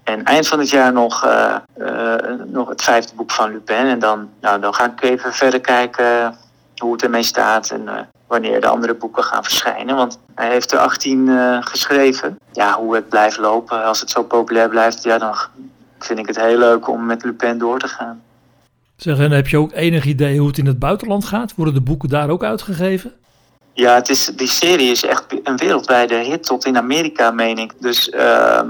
En 0.08 0.24
eind 0.24 0.48
van 0.48 0.60
het 0.60 0.70
jaar 0.70 0.94
nog, 0.94 1.26
uh, 1.26 1.56
uh, 1.78 2.16
nog 2.46 2.70
het 2.70 2.82
vijfde 2.82 3.16
boek 3.16 3.32
van 3.32 3.52
Lupin. 3.52 3.86
En 3.86 4.00
dan, 4.00 4.30
nou, 4.42 4.62
dan 4.62 4.74
ga 4.74 4.86
ik 4.86 5.02
even 5.02 5.34
verder 5.34 5.60
kijken 5.60 6.36
hoe 6.78 6.92
het 6.92 7.04
ermee 7.04 7.24
staat 7.24 7.72
en 7.72 8.10
wanneer 8.28 8.62
de 8.62 8.68
andere 8.68 8.94
boeken 8.94 9.24
gaan 9.24 9.44
verschijnen. 9.44 9.96
Want 9.96 10.20
hij 10.36 10.50
heeft 10.50 10.72
er 10.72 10.80
18 10.80 11.30
geschreven. 11.64 12.40
Ja, 12.52 12.74
hoe 12.74 12.96
het 12.96 13.10
blijft 13.10 13.38
lopen, 13.38 13.84
als 13.84 14.00
het 14.00 14.10
zo 14.10 14.24
populair 14.24 14.70
blijft, 14.70 15.04
ja, 15.04 15.18
dan 15.18 15.36
vind 16.00 16.20
ik 16.20 16.28
het 16.28 16.42
heel 16.42 16.58
leuk 16.58 16.88
om 16.88 17.06
met 17.06 17.24
Lupin 17.24 17.58
door 17.58 17.80
te 17.80 17.88
gaan. 17.88 18.22
Zeg, 18.96 19.20
en 19.20 19.32
heb 19.32 19.48
je 19.48 19.58
ook 19.58 19.72
enig 19.74 20.06
idee 20.06 20.40
hoe 20.40 20.48
het 20.48 20.58
in 20.58 20.66
het 20.66 20.80
buitenland 20.80 21.26
gaat? 21.26 21.56
Worden 21.56 21.74
de 21.74 21.82
boeken 21.82 22.10
daar 22.10 22.30
ook 22.30 22.44
uitgegeven? 22.44 23.14
Ja, 23.74 23.96
het 23.96 24.10
is, 24.10 24.26
die 24.26 24.48
serie 24.48 24.92
is 24.92 25.04
echt 25.04 25.26
een 25.44 25.58
wereldwijde 25.58 26.16
hit 26.16 26.44
tot 26.44 26.66
in 26.66 26.78
Amerika, 26.78 27.32
meen 27.32 27.58
ik. 27.58 27.74
Dus 27.80 28.08
uh, 28.08 28.62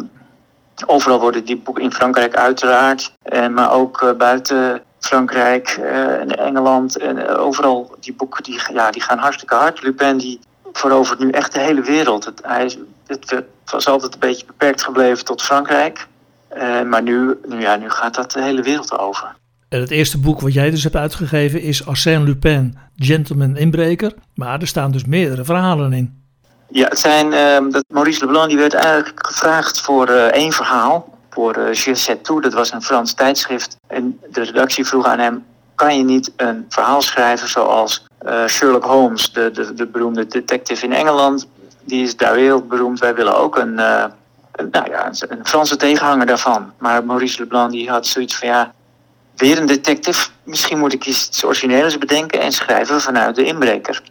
overal 0.85 1.19
worden 1.19 1.45
die 1.45 1.57
boeken 1.57 1.83
in 1.83 1.93
Frankrijk 1.93 2.35
uiteraard, 2.35 3.13
en, 3.23 3.53
maar 3.53 3.71
ook 3.71 4.01
uh, 4.01 4.11
buiten 4.11 4.81
Frankrijk 4.99 5.77
uh, 5.79 6.19
en 6.19 6.37
Engeland. 6.37 6.97
En 6.97 7.27
overal 7.27 7.95
die 7.99 8.13
boeken 8.13 8.43
die, 8.43 8.61
ja, 8.73 8.91
die 8.91 9.01
gaan 9.01 9.17
hartstikke 9.17 9.55
hard. 9.55 9.83
Lupin 9.83 10.17
die 10.17 10.39
verovert 10.71 11.19
nu 11.19 11.29
echt 11.29 11.53
de 11.53 11.59
hele 11.59 11.81
wereld. 11.81 12.25
Het, 12.25 12.41
hij, 12.43 12.77
het 13.07 13.45
was 13.71 13.87
altijd 13.87 14.13
een 14.13 14.19
beetje 14.19 14.45
beperkt 14.45 14.83
gebleven 14.83 15.25
tot 15.25 15.41
Frankrijk. 15.41 16.07
Maar 16.89 17.03
nu, 17.03 17.37
nu, 17.47 17.59
ja, 17.59 17.75
nu 17.75 17.89
gaat 17.89 18.15
dat 18.15 18.31
de 18.31 18.41
hele 18.41 18.61
wereld 18.61 18.97
over. 18.97 19.35
En 19.69 19.79
het 19.79 19.91
eerste 19.91 20.19
boek 20.19 20.41
wat 20.41 20.53
jij 20.53 20.69
dus 20.69 20.83
hebt 20.83 20.95
uitgegeven 20.95 21.61
is 21.61 21.85
Arsène 21.85 22.23
Lupin, 22.23 22.77
Gentleman 22.95 23.57
Inbreker. 23.57 24.13
Maar 24.35 24.61
er 24.61 24.67
staan 24.67 24.91
dus 24.91 25.05
meerdere 25.05 25.45
verhalen 25.45 25.93
in. 25.93 26.26
Ja, 26.69 26.87
het 26.87 26.99
zijn, 26.99 27.31
uh, 27.31 27.71
dat 27.71 27.83
Maurice 27.87 28.25
Leblanc 28.25 28.49
die 28.49 28.57
werd 28.57 28.73
eigenlijk 28.73 29.27
gevraagd 29.27 29.81
voor 29.81 30.09
uh, 30.09 30.25
één 30.25 30.51
verhaal. 30.51 31.17
Voor 31.29 31.57
uh, 31.57 31.65
sais 31.73 32.15
tout, 32.21 32.43
dat 32.43 32.53
was 32.53 32.71
een 32.71 32.81
Frans 32.81 33.13
tijdschrift. 33.13 33.77
En 33.87 34.19
de 34.29 34.41
redactie 34.41 34.85
vroeg 34.85 35.05
aan 35.05 35.19
hem, 35.19 35.45
kan 35.75 35.97
je 35.97 36.03
niet 36.03 36.31
een 36.35 36.65
verhaal 36.69 37.01
schrijven 37.01 37.47
zoals 37.47 38.05
Sherlock 38.47 38.83
Holmes, 38.83 39.33
de, 39.33 39.51
de, 39.51 39.73
de 39.73 39.87
beroemde 39.87 40.27
detective 40.27 40.85
in 40.85 40.93
Engeland. 40.93 41.47
Die 41.83 42.03
is 42.03 42.15
daar 42.15 42.33
wereldberoemd. 42.33 42.99
Wij 42.99 43.15
willen 43.15 43.37
ook 43.37 43.57
een 43.57 43.73
nou 44.71 44.89
ja, 44.89 45.11
een 45.27 45.45
Franse 45.45 45.75
tegenhanger 45.75 46.25
daarvan. 46.25 46.73
Maar 46.77 47.05
Maurice 47.05 47.39
Leblanc 47.39 47.71
die 47.71 47.89
had 47.89 48.07
zoiets 48.07 48.35
van 48.35 48.47
ja, 48.47 48.73
weer 49.35 49.57
een 49.57 49.65
detective. 49.65 50.29
Misschien 50.43 50.79
moet 50.79 50.93
ik 50.93 51.05
iets 51.05 51.43
origineels 51.43 51.97
bedenken 51.97 52.41
en 52.41 52.51
schrijven 52.51 53.01
vanuit 53.01 53.35
de 53.35 53.43
inbreker. 53.43 54.01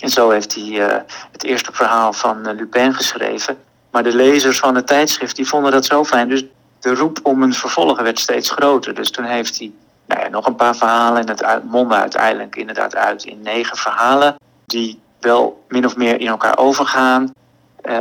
En 0.00 0.08
zo 0.08 0.30
heeft 0.30 0.54
hij 0.54 0.64
uh, 0.64 0.96
het 1.32 1.44
eerste 1.44 1.72
verhaal 1.72 2.12
van 2.12 2.48
uh, 2.48 2.54
Lupin 2.54 2.94
geschreven. 2.94 3.58
Maar 3.90 4.02
de 4.02 4.14
lezers 4.14 4.58
van 4.58 4.74
het 4.74 4.86
tijdschrift 4.86 5.36
die 5.36 5.48
vonden 5.48 5.72
dat 5.72 5.84
zo 5.84 6.04
fijn. 6.04 6.28
Dus 6.28 6.44
de 6.80 6.94
roep 6.94 7.18
om 7.22 7.42
een 7.42 7.54
vervolger 7.54 8.02
werd 8.02 8.18
steeds 8.18 8.50
groter. 8.50 8.94
Dus 8.94 9.10
toen 9.10 9.24
heeft 9.24 9.58
hij 9.58 9.72
nou 10.06 10.20
ja, 10.20 10.28
nog 10.28 10.46
een 10.46 10.56
paar 10.56 10.76
verhalen. 10.76 11.26
En 11.26 11.28
het 11.28 11.64
mondde 11.64 11.94
uiteindelijk 11.94 12.56
inderdaad 12.56 12.96
uit 12.96 13.24
in 13.24 13.42
negen 13.42 13.76
verhalen. 13.76 14.34
Die 14.66 15.00
wel 15.20 15.64
min 15.68 15.84
of 15.84 15.96
meer 15.96 16.20
in 16.20 16.26
elkaar 16.26 16.58
overgaan. 16.58 17.32
Uh, 17.82 17.94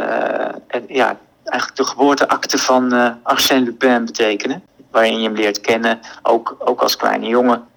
en 0.68 0.86
ja, 0.88 1.18
eigenlijk 1.44 1.78
de 1.78 1.86
geboorteakte 1.86 2.58
van 2.58 2.94
uh, 2.94 3.10
Arsène 3.24 3.66
Lupin 3.66 4.06
betekenen. 4.06 4.64
Waarin 4.92 5.22
je 5.22 5.28
hem 5.28 5.36
leert 5.36 5.62
kennen, 5.62 6.00
ook, 6.22 6.56
ook 6.60 6.82
als 6.82 6.96
kleine 6.96 7.28
jongen. 7.28 7.68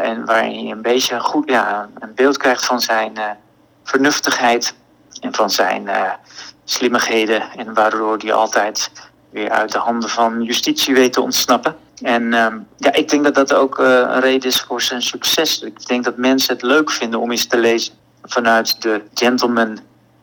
En 0.00 0.24
waarin 0.24 0.66
je 0.66 0.74
een 0.74 0.82
beetje 0.82 1.20
goed, 1.20 1.50
ja, 1.50 1.88
een 1.98 2.14
beeld 2.14 2.36
krijgt 2.36 2.64
van 2.64 2.80
zijn 2.80 3.12
vernuftigheid 3.84 4.74
en 5.20 5.34
van 5.34 5.50
zijn 5.50 5.88
slimmigheden. 6.64 7.42
En 7.56 7.74
waardoor 7.74 8.16
hij 8.16 8.32
altijd 8.32 8.90
weer 9.30 9.50
uit 9.50 9.72
de 9.72 9.78
handen 9.78 10.08
van 10.08 10.42
justitie 10.42 10.94
weet 10.94 11.12
te 11.12 11.20
ontsnappen. 11.20 11.76
En 12.02 12.34
ehm, 12.34 12.58
ja, 12.76 12.92
ik 12.92 13.08
denk 13.08 13.24
dat 13.24 13.34
dat 13.34 13.54
ook 13.54 13.78
een 13.78 14.20
reden 14.20 14.48
is 14.48 14.60
voor 14.60 14.82
zijn 14.82 15.02
succes. 15.02 15.60
Ik 15.60 15.86
denk 15.86 16.04
dat 16.04 16.16
mensen 16.16 16.54
het 16.54 16.62
leuk 16.62 16.90
vinden 16.90 17.20
om 17.20 17.30
eens 17.30 17.46
te 17.46 17.58
lezen 17.58 17.94
vanuit 18.22 18.82
de 18.82 19.02
gentleman 19.14 19.78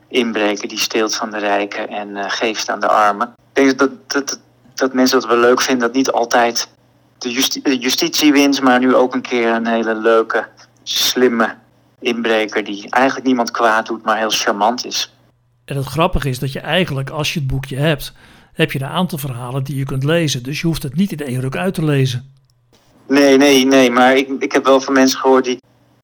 inbreken 0.08 0.68
die 0.68 0.80
steelt 0.80 1.16
van 1.16 1.32
de 1.32 1.38
rijken 1.38 1.88
en 1.88 2.10
uh, 2.10 2.24
geeft 2.28 2.70
aan 2.70 2.80
de 2.80 2.88
armen. 2.88 3.34
Ik 3.54 3.56
denk 3.66 3.80
dat, 3.80 3.90
dat, 4.08 4.40
dat, 4.74 4.94
mensen 4.94 5.20
dat 5.20 5.30
wel 5.30 5.38
leuk 5.38 5.62
vinden 5.62 5.88
dat 5.88 5.96
niet 5.96 6.12
altijd 6.12 6.68
de 7.18 7.78
justitie 7.78 8.32
wint, 8.32 8.62
maar 8.62 8.80
nu 8.80 8.96
ook 8.96 9.14
een 9.14 9.22
keer 9.22 9.48
een 9.48 9.68
hele 9.68 9.96
leuke, 9.96 10.48
slimme 10.84 11.56
inbreker 12.02 12.64
die 12.64 12.90
eigenlijk 12.90 13.26
niemand 13.26 13.52
kwaad 13.52 13.88
doet, 13.88 14.04
maar 14.04 14.18
heel 14.18 14.30
charmant 14.30 14.86
is. 14.86 15.14
En 15.66 15.76
het 15.76 15.86
grappige 15.86 16.30
is 16.30 16.40
dat 16.40 16.52
je 16.52 16.60
eigenlijk, 16.60 17.10
als 17.10 17.34
je 17.34 17.40
het 17.40 17.48
boekje 17.48 17.78
hebt, 17.78 18.14
heb 18.54 18.72
je 18.72 18.80
een 18.80 18.86
aantal 18.86 19.18
verhalen 19.18 19.64
die 19.64 19.78
je 19.78 19.86
kunt 19.86 20.04
lezen. 20.04 20.44
Dus 20.44 20.62
je 20.62 20.68
hoeft 20.68 20.84
het 20.84 20.96
niet 20.96 21.12
in 21.12 21.26
één 21.26 21.42
ruk 21.42 21.56
uit 21.56 21.74
te 21.74 21.84
lezen. 21.84 22.34
Nee, 23.08 23.38
nee, 23.38 23.66
nee. 23.66 23.92
Maar 23.92 24.16
ik, 24.16 24.30
ik 24.40 24.52
heb 24.52 24.66
wel 24.66 24.82
van 24.82 24.94
mensen 24.94 25.20
gehoord 25.20 25.44
die 25.44 25.60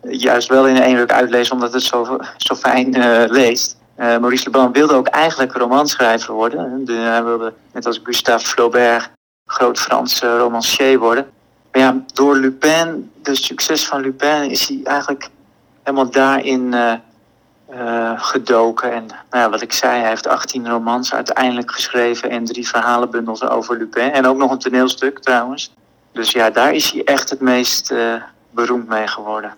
juist 0.10 0.48
wel 0.48 0.68
in 0.68 0.82
één 0.82 0.96
ruk 0.96 1.12
uitlezen 1.12 1.54
omdat 1.54 1.74
het 1.74 1.84
zo, 1.84 2.18
zo 2.38 2.56
fijn 2.56 2.98
uh, 2.98 3.24
leest. 3.28 3.78
Uh, 4.00 4.06
Maurice 4.06 4.44
Leblanc 4.44 4.76
wilde 4.76 4.94
ook 4.94 5.08
eigenlijk 5.08 5.54
romanschrijver 5.54 6.34
worden. 6.34 6.86
De, 6.86 6.94
hij 6.94 7.24
wilde, 7.24 7.54
net 7.74 7.86
als 7.86 8.00
Gustave 8.04 8.48
Flaubert, 8.48 9.10
groot 9.46 9.80
Frans 9.80 10.22
romancier 10.22 11.00
worden. 11.00 11.28
Maar 11.72 11.82
ja, 11.82 12.04
door 12.14 12.38
Lupin, 12.38 13.12
de 13.22 13.36
succes 13.36 13.86
van 13.86 14.02
Lupin, 14.02 14.50
is 14.50 14.68
hij 14.68 14.80
eigenlijk 14.84 15.30
helemaal 15.88 16.12
daarin 16.12 16.74
uh, 17.74 18.22
gedoken. 18.22 18.94
En 18.94 19.06
nou 19.06 19.44
ja, 19.44 19.50
wat 19.50 19.62
ik 19.62 19.74
zei, 19.74 20.00
hij 20.00 20.10
heeft 20.10 20.28
18 20.28 20.70
romans 20.70 21.14
uiteindelijk 21.14 21.72
geschreven 21.72 22.30
en 22.30 22.46
drie 22.46 22.68
verhalenbundels 22.68 23.44
over 23.44 23.78
Lupin. 23.78 24.12
En 24.12 24.26
ook 24.26 24.38
nog 24.38 24.52
een 24.52 24.58
toneelstuk 24.58 25.20
trouwens. 25.20 25.74
Dus 26.12 26.32
ja, 26.32 26.50
daar 26.50 26.74
is 26.74 26.92
hij 26.92 27.04
echt 27.04 27.30
het 27.30 27.42
meest 27.42 27.92
uh, 27.92 28.14
beroemd 28.52 28.88
mee 28.88 29.08
geworden. 29.08 29.54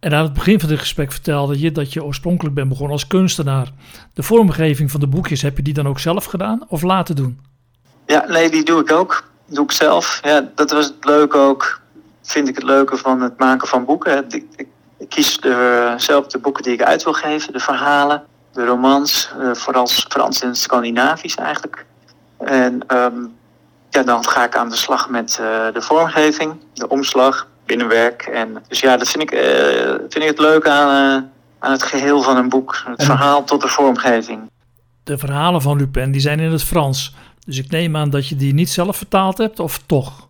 En 0.00 0.14
aan 0.14 0.22
het 0.22 0.32
begin 0.32 0.60
van 0.60 0.68
dit 0.68 0.78
gesprek 0.78 1.12
vertelde 1.12 1.60
je 1.60 1.72
dat 1.72 1.92
je 1.92 2.04
oorspronkelijk 2.04 2.54
bent 2.54 2.68
begonnen 2.68 2.92
als 2.92 3.06
kunstenaar. 3.06 3.72
De 4.14 4.22
vormgeving 4.22 4.90
van 4.90 5.00
de 5.00 5.06
boekjes, 5.06 5.42
heb 5.42 5.56
je 5.56 5.62
die 5.62 5.74
dan 5.74 5.88
ook 5.88 5.98
zelf 5.98 6.24
gedaan 6.24 6.64
of 6.68 6.82
laten 6.82 7.16
doen? 7.16 7.40
Ja, 8.06 8.24
nee, 8.28 8.50
die 8.50 8.64
doe 8.64 8.80
ik 8.80 8.92
ook. 8.92 9.24
Doe 9.46 9.64
ik 9.64 9.72
zelf. 9.72 10.20
Ja, 10.22 10.50
dat 10.54 10.70
was 10.70 10.86
het 10.86 11.04
leuke 11.04 11.38
ook, 11.38 11.80
vind 12.22 12.48
ik 12.48 12.54
het 12.54 12.64
leuke 12.64 12.96
van 12.96 13.20
het 13.20 13.38
maken 13.38 13.68
van 13.68 13.84
boeken. 13.84 14.24
Ik, 14.28 14.44
ik, 14.56 14.66
ik 15.00 15.08
kies 15.08 15.40
de, 15.40 15.94
zelf 15.96 16.26
de 16.26 16.38
boeken 16.38 16.62
die 16.62 16.72
ik 16.72 16.82
uit 16.82 17.02
wil 17.02 17.12
geven, 17.12 17.52
de 17.52 17.60
verhalen, 17.60 18.22
de 18.52 18.64
romans, 18.64 19.30
uh, 19.38 19.54
vooral 19.54 19.86
Frans 19.86 20.42
en 20.42 20.54
Scandinavisch 20.54 21.34
eigenlijk. 21.34 21.86
En 22.38 22.82
um, 22.96 23.32
ja, 23.90 24.02
dan 24.02 24.24
ga 24.24 24.44
ik 24.44 24.56
aan 24.56 24.68
de 24.68 24.76
slag 24.76 25.08
met 25.08 25.38
uh, 25.40 25.46
de 25.72 25.82
vormgeving, 25.82 26.56
de 26.74 26.88
omslag, 26.88 27.46
binnenwerk. 27.66 28.22
En, 28.22 28.62
dus 28.68 28.80
ja, 28.80 28.96
dat 28.96 29.08
vind 29.08 29.22
ik, 29.22 29.32
uh, 29.32 29.90
vind 29.90 30.14
ik 30.14 30.26
het 30.26 30.38
leuke 30.38 30.70
aan, 30.70 31.30
aan 31.58 31.72
het 31.72 31.82
geheel 31.82 32.22
van 32.22 32.36
een 32.36 32.48
boek. 32.48 32.82
Het 32.84 33.04
verhaal 33.04 33.44
tot 33.44 33.60
de 33.60 33.68
vormgeving. 33.68 34.50
De 35.04 35.18
verhalen 35.18 35.62
van 35.62 35.76
Lupin 35.76 36.12
die 36.12 36.20
zijn 36.20 36.40
in 36.40 36.50
het 36.50 36.64
Frans. 36.64 37.14
Dus 37.46 37.58
ik 37.58 37.70
neem 37.70 37.96
aan 37.96 38.10
dat 38.10 38.28
je 38.28 38.36
die 38.36 38.54
niet 38.54 38.70
zelf 38.70 38.96
vertaald 38.96 39.38
hebt, 39.38 39.60
of 39.60 39.80
toch? 39.86 40.28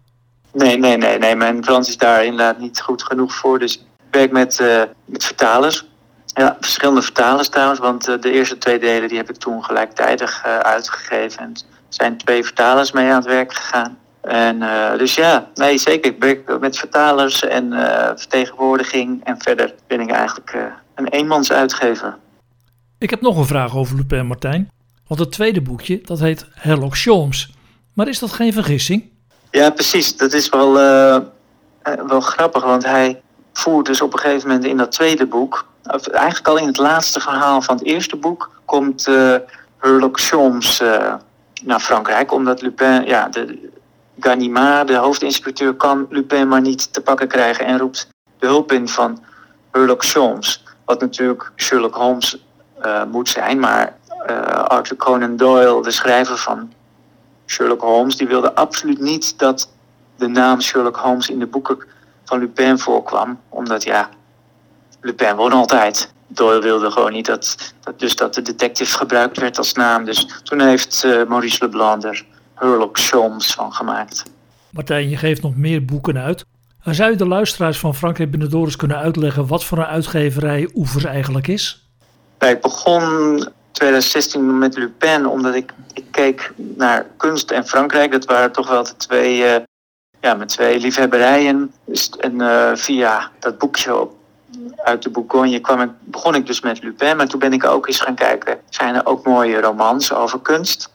Nee, 0.53 0.79
nee, 0.79 0.97
nee, 0.97 1.19
nee. 1.19 1.37
Mijn 1.37 1.65
Frans 1.65 1.89
is 1.89 1.97
daar 1.97 2.25
inderdaad 2.25 2.59
niet 2.59 2.81
goed 2.81 3.03
genoeg 3.03 3.35
voor. 3.35 3.59
Dus 3.59 3.85
werk 4.11 4.31
met, 4.31 4.59
uh, 4.61 4.83
met 5.05 5.25
vertalers. 5.25 5.89
Ja, 6.27 6.57
verschillende 6.61 7.03
vertalers 7.03 7.49
trouwens. 7.49 7.79
Want 7.81 8.09
uh, 8.09 8.21
de 8.21 8.33
eerste 8.33 8.59
twee 8.59 8.79
delen 8.79 9.09
die 9.09 9.17
heb 9.17 9.31
ik 9.31 9.37
toen 9.37 9.65
gelijktijdig 9.65 10.45
uh, 10.47 10.59
uitgegeven. 10.59 11.43
En 11.43 11.51
er 11.55 11.63
zijn 11.89 12.17
twee 12.17 12.45
vertalers 12.45 12.93
mee 12.93 13.09
aan 13.09 13.17
het 13.17 13.25
werk 13.25 13.55
gegaan. 13.55 13.99
En 14.21 14.59
dus 14.99 15.15
ja, 15.15 15.49
nee 15.55 15.79
zeker. 15.79 16.11
Ik 16.11 16.23
werk 16.23 16.61
met 16.61 16.79
vertalers 16.79 17.45
en 17.45 17.73
vertegenwoordiging. 18.17 19.25
En 19.25 19.43
verder 19.43 19.75
ben 19.87 20.01
ik 20.01 20.11
eigenlijk 20.11 20.57
een 20.95 21.09
eenmansuitgever. 21.09 22.17
Ik 22.99 23.11
heb 23.11 23.21
nog 23.21 23.37
een 23.37 23.47
vraag 23.47 23.77
over 23.77 23.97
Lupin 23.97 24.27
Martijn. 24.27 24.71
Want 25.07 25.21
het 25.21 25.33
tweede 25.33 25.61
boekje, 25.61 26.01
dat 26.03 26.21
heet 26.21 26.47
Herlock 26.55 26.97
Sholmes. 26.97 27.51
Maar 27.93 28.09
is 28.09 28.19
dat 28.19 28.33
geen 28.33 28.53
vergissing? 28.53 29.11
Ja, 29.51 29.71
precies. 29.71 30.17
Dat 30.17 30.33
is 30.33 30.49
wel, 30.49 30.81
uh, 30.81 31.19
wel 32.07 32.21
grappig, 32.21 32.65
want 32.65 32.85
hij 32.85 33.21
voert 33.61 33.87
dus 33.87 34.01
op 34.01 34.13
een 34.13 34.19
gegeven 34.19 34.49
moment 34.49 34.67
in 34.67 34.77
dat 34.77 34.93
tweede 34.93 35.27
boek... 35.27 35.69
Eigenlijk 36.13 36.49
al 36.49 36.59
in 36.59 36.67
het 36.67 36.79
laatste 36.79 37.21
verhaal 37.21 37.63
van 37.63 37.77
het 37.77 37.85
eerste 37.85 38.17
boek... 38.17 38.51
komt 38.65 39.07
uh, 39.07 39.37
Herlock 39.79 40.19
Sholmes 40.19 40.81
uh, 40.81 41.15
naar 41.63 41.81
Frankrijk. 41.81 42.33
Omdat 42.33 42.63
Lupin, 42.63 43.05
ja, 43.05 43.29
de 43.29 43.71
Ganimard, 44.21 44.89
de 44.89 44.95
hoofdinspecteur... 44.95 45.75
kan 45.75 46.07
Lupin 46.11 46.49
maar 46.49 46.61
niet 46.61 46.93
te 46.93 47.01
pakken 47.01 47.29
krijgen 47.29 47.67
en 47.67 47.79
roept 47.79 48.09
de 48.39 48.47
hulp 48.47 48.73
in 48.73 48.89
van 48.89 49.23
Herlock 49.73 50.05
Sholmes. 50.05 50.65
Wat 50.85 51.01
natuurlijk 51.01 51.53
Sherlock 51.57 51.95
Holmes 51.95 52.45
moet 53.11 53.29
zijn, 53.29 53.59
maar 53.59 53.97
Arthur 54.67 54.97
Conan 54.97 55.37
Doyle, 55.37 55.83
de 55.83 55.91
schrijver 55.91 56.37
van 56.37 56.73
Sherlock 57.47 57.81
Holmes, 57.81 58.17
die 58.17 58.29
wilde 58.29 58.55
absoluut 58.55 59.01
niet 59.01 59.39
dat 59.39 59.71
de 60.17 60.27
naam 60.27 60.61
Sherlock 60.61 60.97
Holmes 60.97 61.29
in 61.29 61.39
de 61.39 61.47
boeken 61.47 61.79
van 62.31 62.39
Lupin 62.39 62.79
voorkwam. 62.79 63.41
Omdat 63.49 63.83
ja, 63.83 64.09
Lupin 65.01 65.37
woonde 65.37 65.57
altijd. 65.57 66.13
Doyle 66.27 66.61
wilde 66.61 66.91
gewoon 66.91 67.13
niet 67.13 67.27
dat, 67.27 67.75
dat, 67.81 67.99
dus 67.99 68.17
dat 68.17 68.35
de 68.35 68.43
detective 68.43 68.97
gebruikt 68.97 69.39
werd 69.39 69.59
als 69.59 69.73
naam. 69.73 70.05
Dus 70.05 70.27
toen 70.43 70.61
heeft 70.61 71.03
uh, 71.07 71.27
Maurice 71.27 71.65
Leblanc 71.65 72.05
er 72.05 72.25
Sherlock 72.59 72.99
Holmes 72.99 73.53
van 73.53 73.73
gemaakt. 73.73 74.23
Martijn, 74.71 75.09
je 75.09 75.17
geeft 75.17 75.43
nog 75.43 75.57
meer 75.57 75.85
boeken 75.85 76.19
uit. 76.19 76.45
Zou 76.85 77.11
je 77.11 77.17
de 77.17 77.27
luisteraars 77.27 77.79
van 77.79 77.95
Frankrijk 77.95 78.31
Binnendoris 78.31 78.77
kunnen 78.77 78.97
uitleggen 78.97 79.47
wat 79.47 79.65
voor 79.65 79.79
een 79.79 79.85
uitgeverij 79.85 80.71
Oevers 80.75 81.05
eigenlijk 81.05 81.49
is? 81.49 81.89
Ik 82.39 82.61
begon 82.61 83.49
2016 83.73 84.59
met 84.59 84.77
Lupin, 84.77 85.27
omdat 85.27 85.55
ik, 85.55 85.73
ik 85.95 86.05
keek 86.11 86.53
naar 86.57 87.07
kunst 87.17 87.51
en 87.51 87.67
Frankrijk. 87.67 88.13
Dat 88.13 88.25
waren 88.25 88.53
toch 88.53 88.69
wel 88.69 88.85
de 88.85 88.97
twee, 88.97 89.39
uh, 89.39 89.57
ja, 90.21 90.35
met 90.35 90.49
twee 90.49 90.79
liefhebberijen. 90.79 91.73
Dus, 91.85 92.11
en 92.11 92.41
uh, 92.41 92.71
via 92.75 93.31
dat 93.39 93.59
boekje 93.59 94.09
uit 94.77 95.03
de 95.03 95.11
Bourgogne 95.11 95.61
kwam 95.61 95.81
ik, 95.81 95.91
begon 96.01 96.35
ik 96.35 96.47
dus 96.47 96.61
met 96.61 96.83
Lupin. 96.83 97.17
Maar 97.17 97.27
toen 97.27 97.41
ben 97.41 97.53
ik 97.53 97.65
ook 97.65 97.87
eens 97.87 98.01
gaan 98.01 98.15
kijken, 98.15 98.59
zijn 98.69 98.95
er 98.95 99.07
ook 99.07 99.27
mooie 99.27 99.61
romans 99.61 100.13
over 100.13 100.41
kunst 100.41 100.93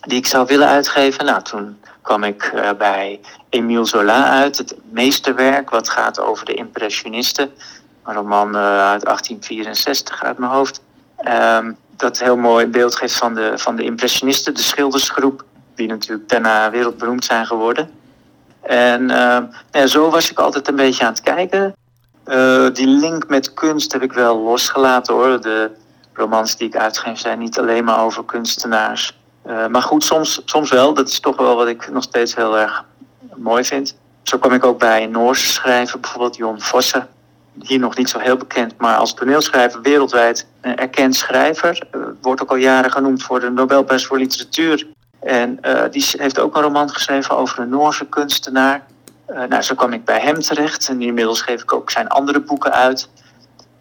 die 0.00 0.18
ik 0.18 0.26
zou 0.26 0.46
willen 0.46 0.68
uitgeven? 0.68 1.24
Nou, 1.24 1.42
toen 1.42 1.78
kwam 2.02 2.24
ik 2.24 2.52
uh, 2.54 2.70
bij 2.78 3.20
Émile 3.48 3.84
Zola 3.84 4.30
uit, 4.30 4.58
het 4.58 4.76
meesterwerk 4.90 5.70
wat 5.70 5.88
gaat 5.88 6.20
over 6.20 6.44
de 6.44 6.54
impressionisten. 6.54 7.50
Een 8.04 8.14
roman 8.14 8.56
uit 8.56 9.04
1864 9.04 10.22
uit 10.24 10.38
mijn 10.38 10.52
hoofd. 10.52 10.82
Um, 11.28 11.76
dat 11.96 12.18
heel 12.18 12.36
mooi 12.36 12.66
beeld 12.66 12.96
geeft 12.96 13.16
van 13.16 13.34
de, 13.34 13.52
van 13.56 13.76
de 13.76 13.84
impressionisten, 13.84 14.54
de 14.54 14.60
schildersgroep, 14.60 15.44
die 15.74 15.88
natuurlijk 15.88 16.28
daarna 16.28 16.70
wereldberoemd 16.70 17.24
zijn 17.24 17.46
geworden. 17.46 17.90
En 18.64 19.02
uh, 19.02 19.38
ja, 19.70 19.86
zo 19.86 20.10
was 20.10 20.30
ik 20.30 20.38
altijd 20.38 20.68
een 20.68 20.76
beetje 20.76 21.04
aan 21.04 21.12
het 21.12 21.20
kijken. 21.20 21.74
Uh, 22.26 22.66
die 22.72 22.86
link 22.86 23.28
met 23.28 23.54
kunst 23.54 23.92
heb 23.92 24.02
ik 24.02 24.12
wel 24.12 24.38
losgelaten 24.38 25.14
hoor. 25.14 25.40
De 25.40 25.70
romans 26.12 26.56
die 26.56 26.68
ik 26.68 26.76
uitgeef 26.76 27.18
zijn 27.18 27.38
niet 27.38 27.58
alleen 27.58 27.84
maar 27.84 28.04
over 28.04 28.24
kunstenaars. 28.24 29.18
Uh, 29.46 29.66
maar 29.66 29.82
goed, 29.82 30.04
soms, 30.04 30.42
soms 30.44 30.70
wel. 30.70 30.94
Dat 30.94 31.08
is 31.08 31.20
toch 31.20 31.36
wel 31.36 31.56
wat 31.56 31.68
ik 31.68 31.90
nog 31.90 32.02
steeds 32.02 32.34
heel 32.34 32.58
erg 32.58 32.84
mooi 33.34 33.64
vind. 33.64 33.96
Zo 34.22 34.38
kwam 34.38 34.52
ik 34.52 34.64
ook 34.64 34.78
bij 34.78 35.06
Noorse 35.06 35.52
schrijver, 35.52 36.00
bijvoorbeeld 36.00 36.36
Jon 36.36 36.60
Vossen 36.60 37.08
hier 37.62 37.78
nog 37.78 37.96
niet 37.96 38.08
zo 38.08 38.18
heel 38.18 38.36
bekend, 38.36 38.74
maar 38.78 38.96
als 38.96 39.14
toneelschrijver 39.14 39.80
wereldwijd 39.80 40.46
een 40.60 40.76
erkend 40.76 41.14
schrijver. 41.14 41.78
Wordt 42.20 42.42
ook 42.42 42.50
al 42.50 42.56
jaren 42.56 42.90
genoemd 42.90 43.22
voor 43.22 43.40
de 43.40 43.50
Nobelprijs 43.50 44.06
voor 44.06 44.18
literatuur. 44.18 44.86
En 45.24 45.58
uh, 45.62 45.82
die 45.90 46.06
heeft 46.18 46.38
ook 46.38 46.56
een 46.56 46.62
roman 46.62 46.90
geschreven 46.90 47.36
over 47.36 47.58
een 47.58 47.68
Noorse 47.68 48.06
kunstenaar. 48.06 48.86
Uh, 49.30 49.42
nou, 49.44 49.62
zo 49.62 49.74
kwam 49.74 49.92
ik 49.92 50.04
bij 50.04 50.20
hem 50.20 50.40
terecht 50.40 50.88
en 50.88 51.02
inmiddels 51.02 51.42
geef 51.42 51.62
ik 51.62 51.72
ook 51.72 51.90
zijn 51.90 52.08
andere 52.08 52.40
boeken 52.40 52.72
uit. 52.72 53.08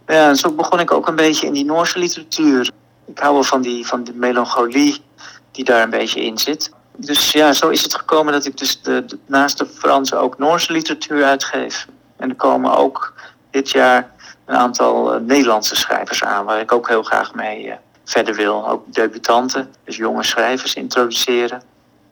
Ja, 0.07 0.33
zo 0.33 0.51
begon 0.51 0.79
ik 0.79 0.91
ook 0.91 1.07
een 1.07 1.15
beetje 1.15 1.47
in 1.47 1.53
die 1.53 1.65
Noorse 1.65 2.00
literatuur. 2.00 2.71
Ik 3.05 3.19
hou 3.19 3.33
wel 3.33 3.43
van 3.43 3.62
die, 3.62 3.88
van 3.88 4.03
de 4.03 4.13
melancholie 4.13 5.03
die 5.51 5.65
daar 5.65 5.83
een 5.83 5.89
beetje 5.89 6.23
in 6.23 6.38
zit. 6.38 6.71
Dus 6.97 7.31
ja, 7.31 7.53
zo 7.53 7.69
is 7.69 7.83
het 7.83 7.95
gekomen 7.95 8.33
dat 8.33 8.45
ik 8.45 8.57
dus 8.57 8.81
de, 8.81 9.05
naast 9.25 9.57
de 9.57 9.65
Franse 9.65 10.15
ook 10.15 10.38
Noorse 10.38 10.71
literatuur 10.71 11.23
uitgeef. 11.23 11.88
En 12.17 12.29
er 12.29 12.35
komen 12.35 12.77
ook 12.77 13.13
dit 13.51 13.69
jaar 13.69 14.12
een 14.45 14.55
aantal 14.55 15.15
uh, 15.15 15.21
Nederlandse 15.21 15.75
schrijvers 15.75 16.23
aan, 16.23 16.45
waar 16.45 16.59
ik 16.59 16.71
ook 16.71 16.88
heel 16.88 17.03
graag 17.03 17.33
mee 17.33 17.73
verder 18.05 18.36
wil. 18.36 18.69
Ook 18.69 18.93
debutanten, 18.93 19.69
dus 19.83 19.95
jonge 19.95 20.24
schrijvers 20.24 20.74
introduceren. 20.74 21.62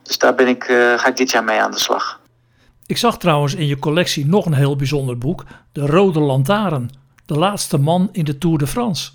Dus 0.02 0.18
daar 0.18 0.34
ben 0.34 0.48
ik, 0.48 0.68
uh, 0.68 0.98
ga 0.98 1.08
ik 1.08 1.16
dit 1.16 1.30
jaar 1.30 1.44
mee 1.44 1.60
aan 1.60 1.70
de 1.70 1.78
slag. 1.78 2.20
Ik 2.86 2.96
zag 2.96 3.18
trouwens 3.18 3.54
in 3.54 3.66
je 3.66 3.78
collectie 3.78 4.26
nog 4.26 4.46
een 4.46 4.54
heel 4.54 4.76
bijzonder 4.76 5.18
boek, 5.18 5.44
De 5.72 5.86
Rode 5.86 6.20
Lantaarn, 6.20 6.90
de 7.26 7.38
laatste 7.38 7.78
man 7.78 8.08
in 8.12 8.24
de 8.24 8.38
Tour 8.38 8.58
de 8.58 8.66
France. 8.66 9.10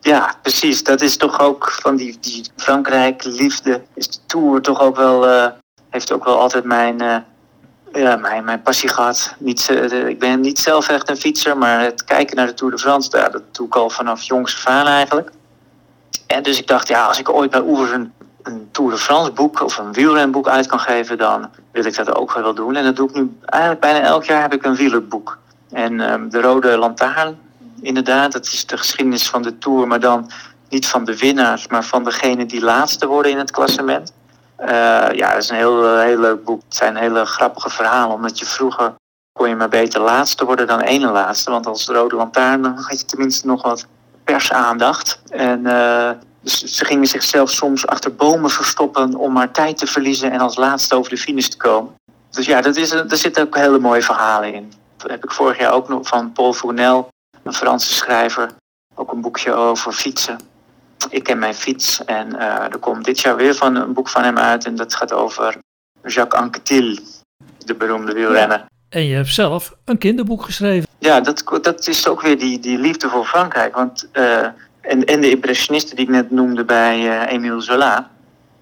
Ja, 0.00 0.34
precies. 0.42 0.84
Dat 0.84 1.00
is 1.00 1.16
toch 1.16 1.40
ook 1.40 1.70
van 1.70 1.96
die, 1.96 2.18
die 2.20 2.44
Frankrijk-liefde. 2.56 3.82
Is 3.94 4.08
de 4.08 4.18
Tour 4.26 4.60
toch 4.60 4.80
ook 4.80 4.96
wel, 4.96 5.50
heeft 5.90 6.12
ook 6.12 6.24
wel 6.24 6.40
altijd 6.40 6.64
mijn 6.64 7.24
ja, 7.98 8.16
mijn, 8.16 8.44
mijn 8.44 8.62
passie 8.62 8.88
gehad. 8.88 9.34
Niet, 9.38 9.68
uh, 9.70 10.08
ik 10.08 10.18
ben 10.18 10.40
niet 10.40 10.58
zelf 10.58 10.88
echt 10.88 11.08
een 11.08 11.16
fietser, 11.16 11.58
maar 11.58 11.80
het 11.80 12.04
kijken 12.04 12.36
naar 12.36 12.46
de 12.46 12.54
Tour 12.54 12.72
de 12.72 12.78
France, 12.78 13.10
daar, 13.10 13.30
dat 13.30 13.42
doe 13.52 13.66
ik 13.66 13.76
al 13.76 13.90
vanaf 13.90 14.22
jongs 14.22 14.56
af 14.56 14.66
aan 14.66 14.86
eigenlijk. 14.86 15.30
En 16.26 16.42
dus 16.42 16.58
ik 16.58 16.66
dacht, 16.66 16.88
ja, 16.88 17.06
als 17.06 17.18
ik 17.18 17.28
ooit 17.28 17.50
bij 17.50 17.60
Oevers 17.60 17.90
een, 17.90 18.12
een 18.42 18.68
Tour 18.70 18.90
de 18.90 18.98
France 18.98 19.32
boek 19.32 19.62
of 19.62 19.78
een 19.78 19.92
wielrenboek 19.92 20.48
uit 20.48 20.66
kan 20.66 20.80
geven, 20.80 21.18
dan 21.18 21.50
wil 21.72 21.84
ik 21.84 21.96
dat 21.96 22.14
ook 22.14 22.34
wel 22.34 22.54
doen. 22.54 22.76
En 22.76 22.84
dat 22.84 22.96
doe 22.96 23.08
ik 23.08 23.14
nu 23.14 23.36
eigenlijk 23.44 23.80
bijna 23.80 24.00
elk 24.00 24.24
jaar 24.24 24.42
heb 24.42 24.52
ik 24.52 24.64
een 24.64 24.74
wielerboek. 24.74 25.38
En 25.70 26.00
ehm, 26.00 26.28
de 26.28 26.40
Rode 26.40 26.76
Lantaarn, 26.76 27.38
inderdaad, 27.80 28.32
dat 28.32 28.44
is 28.44 28.66
de 28.66 28.76
geschiedenis 28.76 29.28
van 29.28 29.42
de 29.42 29.58
Tour, 29.58 29.86
maar 29.86 30.00
dan 30.00 30.30
niet 30.68 30.86
van 30.86 31.04
de 31.04 31.18
winnaars, 31.18 31.66
maar 31.66 31.84
van 31.84 32.04
degene 32.04 32.46
die 32.46 32.62
laatste 32.62 33.06
worden 33.06 33.30
in 33.30 33.38
het 33.38 33.50
klassement. 33.50 34.12
Uh, 34.60 34.68
ja, 35.12 35.32
dat 35.32 35.42
is 35.42 35.48
een 35.48 35.56
heel, 35.56 35.98
heel 35.98 36.18
leuk 36.18 36.44
boek. 36.44 36.62
Het 36.64 36.76
zijn 36.76 36.96
hele 36.96 37.24
grappige 37.24 37.70
verhalen, 37.70 38.14
omdat 38.14 38.38
je 38.38 38.46
vroeger 38.46 38.94
kon 39.32 39.48
je 39.48 39.56
maar 39.56 39.68
beter 39.68 40.00
laatste 40.00 40.44
worden 40.44 40.66
dan 40.66 40.80
ene 40.80 41.10
laatste. 41.10 41.50
Want 41.50 41.66
als 41.66 41.86
Rode 41.86 42.16
Lantaarn 42.16 42.62
dan 42.62 42.76
had 42.76 43.00
je 43.00 43.06
tenminste 43.06 43.46
nog 43.46 43.62
wat 43.62 43.86
persaandacht. 44.36 45.20
En 45.30 45.60
uh, 45.60 46.10
ze 46.44 46.84
gingen 46.84 47.06
zichzelf 47.06 47.50
soms 47.50 47.86
achter 47.86 48.14
bomen 48.14 48.50
verstoppen 48.50 49.14
om 49.14 49.32
maar 49.32 49.50
tijd 49.50 49.78
te 49.78 49.86
verliezen 49.86 50.32
en 50.32 50.40
als 50.40 50.56
laatste 50.56 50.94
over 50.94 51.10
de 51.10 51.16
finish 51.16 51.46
te 51.46 51.56
komen. 51.56 51.94
Dus 52.30 52.46
ja, 52.46 52.60
dat 52.60 52.76
is, 52.76 52.90
er 52.90 53.16
zitten 53.16 53.42
ook 53.42 53.56
hele 53.56 53.78
mooie 53.78 54.02
verhalen 54.02 54.54
in. 54.54 54.72
Dat 54.96 55.10
heb 55.10 55.24
ik 55.24 55.30
vorig 55.30 55.58
jaar 55.58 55.72
ook 55.72 55.88
nog 55.88 56.08
van 56.08 56.32
Paul 56.32 56.52
Fournel, 56.52 57.08
een 57.42 57.52
Franse 57.52 57.92
schrijver, 57.94 58.50
ook 58.94 59.12
een 59.12 59.20
boekje 59.20 59.52
over 59.52 59.92
fietsen. 59.92 60.38
Ik 61.10 61.22
ken 61.22 61.38
mijn 61.38 61.54
fiets 61.54 62.04
en 62.04 62.28
uh, 62.34 62.42
er 62.42 62.78
komt 62.78 63.04
dit 63.04 63.20
jaar 63.20 63.36
weer 63.36 63.54
van 63.54 63.74
een 63.74 63.92
boek 63.92 64.08
van 64.08 64.22
hem 64.22 64.38
uit 64.38 64.64
en 64.64 64.76
dat 64.76 64.94
gaat 64.94 65.12
over 65.12 65.56
Jacques 66.02 66.40
Anquetil, 66.40 66.98
de 67.64 67.74
beroemde 67.74 68.12
wielrenner. 68.12 68.64
En 68.88 69.04
je 69.04 69.14
hebt 69.14 69.34
zelf 69.34 69.74
een 69.84 69.98
kinderboek 69.98 70.42
geschreven. 70.42 70.85
Ja, 70.98 71.20
dat, 71.20 71.58
dat 71.62 71.86
is 71.86 72.08
ook 72.08 72.20
weer 72.20 72.38
die, 72.38 72.58
die 72.58 72.78
liefde 72.78 73.08
voor 73.08 73.24
Frankrijk. 73.24 73.74
Want, 73.74 74.08
uh, 74.12 74.44
en, 74.80 75.04
en 75.04 75.20
de 75.20 75.30
impressionisten 75.30 75.96
die 75.96 76.04
ik 76.04 76.10
net 76.10 76.30
noemde 76.30 76.64
bij 76.64 77.00
uh, 77.00 77.32
Émile 77.32 77.60
Zola. 77.60 78.10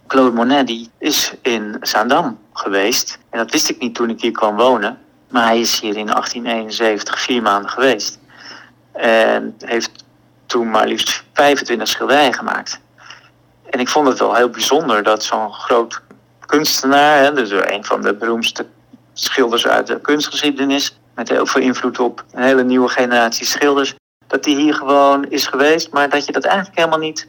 Claude 0.07 0.37
Monet 0.37 0.67
die 0.67 0.91
is 0.99 1.35
in 1.43 1.77
Zaandam 1.81 2.39
geweest. 2.53 3.19
En 3.31 3.39
dat 3.39 3.51
wist 3.51 3.69
ik 3.69 3.79
niet 3.79 3.95
toen 3.95 4.11
ik 4.11 4.21
hier 4.21 4.33
kwam 4.33 4.57
wonen. 4.57 4.99
Maar 5.31 5.45
hij 5.45 5.61
is 5.61 5.81
hier 5.81 5.97
in 5.97 6.07
1871 6.07 7.21
vier 7.21 7.43
maanden 7.43 7.71
geweest. 7.71 8.19
En 8.93 9.55
heeft 9.59 10.05
toen 10.47 10.71
maar 10.71 10.87
liefst 10.87 11.25
25 11.33 11.89
schilderijen 11.89 12.35
gemaakt. 12.35 12.81
En 13.71 13.81
ik 13.81 13.89
vond 13.89 14.09
het 14.09 14.19
wel 14.19 14.35
heel 14.35 14.49
bijzonder 14.49 15.03
dat 15.03 15.25
zo'n 15.25 15.53
groot 15.53 16.01
kunstenaar, 16.47 17.23
hè, 17.23 17.33
dus 17.33 17.51
een 17.51 17.85
van 17.85 18.03
de 18.03 18.15
beroemdste 18.15 18.67
schilders 19.13 19.67
uit 19.67 19.87
de 19.87 20.01
kunstgeschiedenis, 20.01 20.99
met 21.15 21.29
heel 21.29 21.47
veel 21.47 21.61
invloed 21.61 21.99
op 21.99 22.25
een 22.33 22.43
hele 22.43 22.65
nieuwe 22.65 22.89
generatie 22.89 23.47
schilders, 23.47 23.95
dat 24.27 24.45
die 24.45 24.57
hier 24.57 24.75
gewoon 24.75 25.29
is 25.29 25.47
geweest, 25.47 25.93
maar 25.93 26.09
dat 26.09 26.27
je 26.27 26.33
dat 26.33 26.45
eigenlijk 26.45 26.77
helemaal 26.77 26.99
niet 26.99 27.29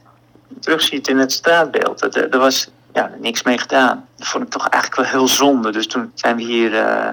terugziet 0.59 1.07
in 1.07 1.17
het 1.17 1.31
straatbeeld. 1.31 1.99
Dat, 1.99 2.15
er, 2.15 2.37
was 2.37 2.69
ja, 2.93 3.11
niks 3.19 3.43
mee 3.43 3.57
gedaan. 3.57 4.07
Dat 4.15 4.27
vond 4.27 4.43
ik 4.43 4.49
toch 4.49 4.67
eigenlijk 4.67 5.01
wel 5.01 5.11
heel 5.11 5.27
zonde. 5.27 5.71
Dus 5.71 5.87
toen 5.87 6.11
zijn 6.13 6.35
we 6.35 6.43
hier 6.43 6.73
uh, 6.73 7.07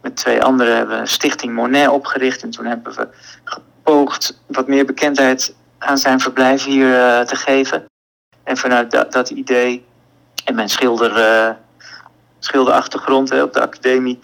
met 0.00 0.16
twee 0.16 0.42
anderen 0.42 0.76
hebben 0.76 1.08
Stichting 1.08 1.54
Monet 1.54 1.88
opgericht. 1.88 2.42
En 2.42 2.50
toen 2.50 2.64
hebben 2.64 2.94
we 2.94 3.08
gepoogd 3.44 4.40
wat 4.46 4.66
meer 4.66 4.84
bekendheid 4.84 5.54
aan 5.78 5.98
zijn 5.98 6.20
verblijf 6.20 6.64
hier 6.64 6.88
uh, 6.88 7.20
te 7.20 7.36
geven. 7.36 7.84
En 8.44 8.56
vanuit 8.56 8.90
dat, 8.90 9.12
dat 9.12 9.30
idee 9.30 9.84
en 10.44 10.54
mijn 10.54 10.68
schilder, 10.68 11.18
uh, 11.18 11.50
schilderachtergrond 12.38 13.30
hè, 13.30 13.42
op 13.42 13.52
de 13.52 13.60
academie 13.60 14.20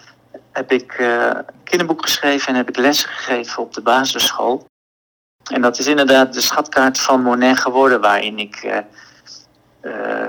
heb 0.54 0.72
ik 0.72 0.98
uh, 0.98 1.30
kinderboek 1.64 2.02
geschreven 2.02 2.48
en 2.48 2.54
heb 2.54 2.68
ik 2.68 2.76
lessen 2.76 3.08
gegeven 3.08 3.62
op 3.62 3.74
de 3.74 3.80
basisschool. 3.80 4.66
En 5.52 5.60
dat 5.60 5.78
is 5.78 5.86
inderdaad 5.86 6.32
de 6.32 6.40
schatkaart 6.40 7.00
van 7.00 7.22
Monet 7.22 7.58
geworden, 7.58 8.00
waarin 8.00 8.38
ik 8.38 8.62
uh, 8.62 8.76
uh, 9.82 10.26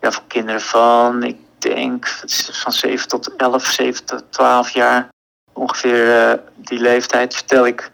ja, 0.00 0.10
voor 0.10 0.22
kinderen 0.26 0.60
van, 0.60 1.22
ik 1.22 1.36
denk 1.58 2.06
van 2.52 2.72
7 2.72 3.08
tot 3.08 3.36
11, 3.36 3.64
7 3.66 4.04
tot 4.04 4.24
12 4.30 4.70
jaar, 4.70 5.08
ongeveer 5.52 6.40
die 6.54 6.80
leeftijd, 6.80 7.34
vertel 7.34 7.66
ik 7.66 7.90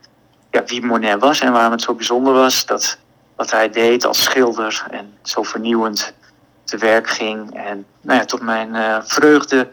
ja, 0.51 0.65
wie 0.65 0.85
Monet 0.85 1.21
was 1.21 1.41
en 1.41 1.53
waarom 1.53 1.73
het 1.73 1.83
zo 1.83 1.95
bijzonder 1.95 2.33
was 2.33 2.67
dat 2.67 2.99
wat 3.37 3.51
hij 3.51 3.71
deed 3.71 4.05
als 4.05 4.23
schilder 4.23 4.87
en 4.91 5.15
zo 5.23 5.43
vernieuwend 5.43 6.15
te 6.65 6.77
werk 6.77 7.09
ging. 7.09 7.55
En 7.55 7.87
nou 8.01 8.19
ja, 8.19 8.25
tot 8.25 8.41
mijn 8.41 9.03
vreugde 9.05 9.69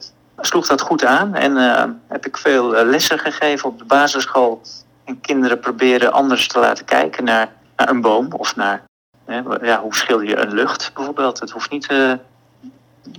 sloeg 0.46 0.68
dat 0.68 0.82
goed 0.82 1.06
aan 1.06 1.36
en 1.36 1.52
uh, 1.52 1.84
heb 2.08 2.26
ik 2.26 2.38
veel 2.38 2.78
uh, 2.78 2.90
lessen 2.90 3.20
gegeven 3.20 3.70
op 3.70 3.80
de 3.80 3.86
basisschool. 3.86 4.62
En 5.06 5.22
kinderen 5.22 5.60
proberen 5.60 6.12
anders 6.12 6.48
te 6.48 6.60
laten 6.60 6.86
kijken 6.86 7.24
naar, 7.24 7.52
naar 7.76 7.90
een 7.90 8.02
boom 8.02 8.34
of 8.34 8.56
naar 8.56 8.84
hè, 9.26 9.42
ja, 9.62 9.82
hoe 9.82 9.96
schilder 9.96 10.28
je 10.28 10.38
een 10.38 10.54
lucht 10.54 10.92
bijvoorbeeld. 10.94 11.40
Het 11.40 11.52
hoeft 11.52 11.72
niet, 11.72 11.92
uh, 11.92 12.14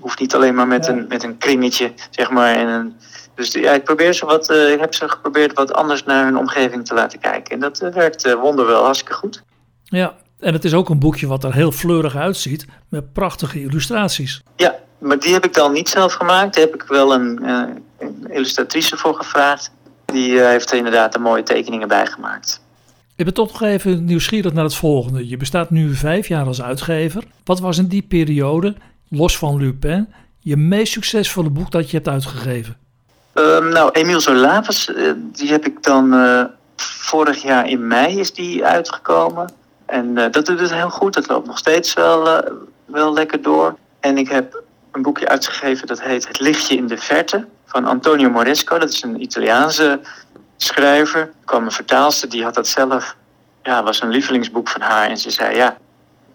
hoeft 0.01 0.21
niet 0.21 0.35
alleen 0.35 0.55
maar 0.55 0.67
met, 0.67 0.87
ja. 0.87 0.93
een, 0.93 1.07
met 1.09 1.23
een 1.23 1.39
kringetje, 1.39 1.93
zeg 2.11 2.31
maar. 2.31 2.55
En 2.55 2.69
een, 2.69 2.97
dus 3.35 3.53
ja, 3.53 3.73
ik, 3.73 3.85
probeer 3.85 4.13
ze 4.13 4.27
wat, 4.27 4.51
ik 4.51 4.81
heb 4.81 4.95
ze 4.95 5.09
geprobeerd 5.09 5.53
wat 5.53 5.73
anders 5.73 6.05
naar 6.05 6.25
hun 6.25 6.37
omgeving 6.37 6.87
te 6.87 6.95
laten 6.95 7.19
kijken. 7.19 7.55
En 7.55 7.61
dat 7.61 7.79
werkt 7.79 8.33
wonderwel 8.33 8.85
hartstikke 8.85 9.15
goed. 9.15 9.43
Ja, 9.85 10.15
en 10.43 10.53
het 10.53 10.65
is 10.65 10.75
ook 10.75 10.89
een 10.89 10.99
boekje 10.99 11.27
wat 11.27 11.45
er 11.45 11.55
heel 11.55 11.73
fleurig 11.73 12.17
uitziet 12.17 12.67
met 12.89 13.13
prachtige 13.13 13.61
illustraties. 13.61 14.43
Ja, 14.57 14.75
maar 15.03 15.19
die 15.19 15.33
heb 15.33 15.45
ik 15.45 15.55
dan 15.55 15.73
niet 15.73 15.89
zelf 15.89 16.13
gemaakt. 16.13 16.55
Daar 16.55 16.65
heb 16.65 16.75
ik 16.75 16.83
wel 16.83 17.15
een, 17.15 17.39
uh, 17.43 17.63
een 17.99 18.27
illustratrice 18.29 18.97
voor 18.97 19.15
gevraagd. 19.15 19.71
Die 20.05 20.31
uh, 20.31 20.47
heeft 20.47 20.71
er 20.71 20.77
inderdaad 20.77 21.13
de 21.13 21.19
mooie 21.19 21.43
tekeningen 21.43 21.89
bij 21.89 22.07
gemaakt. 22.07 22.61
Ik 23.17 23.25
ben 23.25 23.35
toch 23.35 23.53
nog 23.53 23.63
even 23.63 24.05
nieuwsgierig 24.05 24.53
naar 24.53 24.65
het 24.65 24.75
volgende. 24.75 25.29
Je 25.29 25.37
bestaat 25.37 25.71
nu 25.71 25.95
vijf 25.95 26.29
jaar 26.29 26.47
als 26.47 26.63
uitgever. 26.63 27.25
Wat 27.45 27.61
was 27.61 27.79
in 27.79 27.87
die 27.87 28.03
periode, 28.03 28.75
los 29.09 29.39
van 29.39 29.57
Lupin, 29.57 30.13
je 30.39 30.57
meest 30.57 30.93
succesvolle 30.93 31.51
boek 31.51 31.71
dat 31.71 31.91
je 31.91 31.97
hebt 31.97 32.09
uitgegeven? 32.09 32.77
Um, 33.35 33.69
nou, 33.69 33.91
Emile 33.93 34.21
Zola, 34.21 34.65
uh, 34.97 35.13
die 35.33 35.51
heb 35.51 35.67
ik 35.67 35.83
dan 35.83 36.15
vorig 36.77 37.43
jaar 37.43 37.69
in 37.69 37.87
mei 37.87 38.19
is 38.19 38.33
die 38.33 38.65
uitgekomen. 38.65 39.53
En 39.87 40.15
dat 40.15 40.47
doet 40.47 40.61
het 40.61 40.73
heel 40.73 40.91
goed. 40.91 41.15
Dat 41.15 41.29
loopt 41.29 41.47
nog 41.47 41.59
steeds 41.59 41.95
wel, 41.95 42.43
wel 42.85 43.13
lekker 43.13 43.43
door. 43.43 43.77
En 44.01 44.19
ik 44.19 44.29
heb 44.29 44.62
een 44.93 45.03
boekje 45.03 45.29
uitgegeven 45.29 45.87
dat 45.87 46.03
heet 46.03 46.29
Het 46.29 46.41
lichtje 46.41 46.77
in 46.77 46.87
de 46.87 46.97
verte 46.97 47.47
van 47.67 47.85
Antonio 47.85 48.31
Moresco. 48.31 48.79
Dat 48.79 48.91
is 48.91 49.03
een 49.03 49.23
Italiaanse 49.23 50.01
schrijver. 50.57 51.21
Er 51.21 51.33
kwam 51.45 51.65
een 51.65 51.73
vertaalster, 51.73 52.29
die 52.29 52.45
had 52.45 52.55
dat 52.55 52.69
zelf, 52.69 53.17
ja, 53.63 53.83
was 53.83 54.03
een 54.03 54.09
lievelingsboek 54.09 54.69
van 54.69 54.81
haar. 54.81 55.09
En 55.09 55.17
ze 55.17 55.31
zei, 55.31 55.57
ja, 55.57 55.77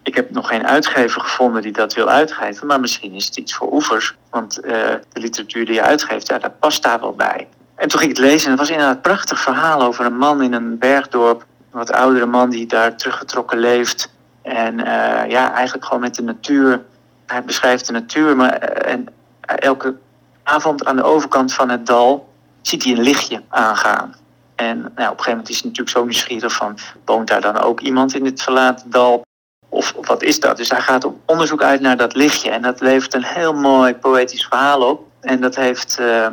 ik 0.04 0.16
heb 0.16 0.32
nog 0.32 0.48
geen 0.48 0.68
uitgever 0.68 1.22
gevonden 1.22 1.62
die 1.62 1.72
dat 1.72 1.94
wil 1.94 2.10
uitgeven, 2.10 2.68
maar 2.68 2.80
misschien 2.80 3.14
is 3.14 3.26
het 3.26 3.38
iets 3.38 3.56
voor 3.56 3.74
oevers. 3.74 4.16
Want 4.30 4.60
uh, 4.66 4.72
de 5.14 5.20
literatuur 5.20 5.66
die 5.66 5.74
je 5.74 5.82
uitgeeft, 5.82 6.28
ja, 6.28 6.38
dat 6.38 6.60
past 6.60 6.84
daar 6.84 7.00
wel 7.00 7.16
bij. 7.16 7.48
En 7.76 7.88
toen 7.88 8.00
ging 8.00 8.12
ik 8.12 8.18
het 8.18 8.26
lezen 8.26 8.46
en 8.46 8.52
het 8.52 8.60
was 8.60 8.70
inderdaad 8.70 8.96
een 8.96 9.02
prachtig 9.02 9.40
verhaal 9.40 9.82
over 9.82 10.06
een 10.06 10.18
man 10.18 10.42
in 10.42 10.54
een 10.54 10.78
bergdorp. 10.78 11.46
Een 11.72 11.80
wat 11.80 11.92
oudere 11.92 12.26
man 12.26 12.50
die 12.50 12.66
daar 12.66 12.96
teruggetrokken 12.96 13.58
leeft. 13.58 14.12
En 14.42 14.80
uh, 14.80 14.86
ja, 15.30 15.54
eigenlijk 15.54 15.86
gewoon 15.86 16.02
met 16.02 16.16
de 16.16 16.24
natuur 16.24 16.82
hij 17.28 17.44
beschrijft 17.44 17.86
de 17.86 17.92
natuur, 17.92 18.36
maar 18.36 18.54
en 18.60 19.08
elke 19.42 19.96
avond 20.44 20.86
aan 20.86 20.96
de 20.96 21.04
overkant 21.04 21.54
van 21.54 21.70
het 21.70 21.86
dal 21.86 22.30
ziet 22.62 22.84
hij 22.84 22.94
een 22.94 23.02
lichtje 23.02 23.42
aangaan. 23.50 24.16
En 24.56 24.78
nou, 24.78 24.90
op 24.90 24.98
een 24.98 25.06
gegeven 25.08 25.30
moment 25.30 25.50
is 25.50 25.62
hij 25.62 25.70
natuurlijk 25.70 25.98
zo 25.98 26.04
nieuwsgierig 26.04 26.54
van, 26.54 26.78
woont 27.06 27.28
daar 27.28 27.42
dan 27.42 27.58
ook 27.58 27.80
iemand 27.80 28.16
in 28.16 28.24
dit 28.24 28.42
verlaten 28.42 28.90
dal? 28.90 29.26
Of, 29.70 29.94
wat 30.02 30.24
is 30.24 30.40
dat? 30.40 30.58
Dus 30.58 30.70
hij 30.70 30.82
gaat 30.82 31.04
op 31.04 31.18
onderzoek 31.26 31.62
uit 31.62 31.82
naar 31.82 31.98
dat 31.98 32.16
lichtje. 32.16 32.50
En 32.50 32.62
dat 32.62 32.82
levert 32.82 33.14
een 33.14 33.24
heel 33.24 33.54
mooi 33.54 33.96
poëtisch 33.96 34.46
verhaal 34.46 34.82
op. 34.82 35.06
En 35.22 35.42
dat 35.42 35.56
heeft 35.56 35.98
uh, 36.00 36.28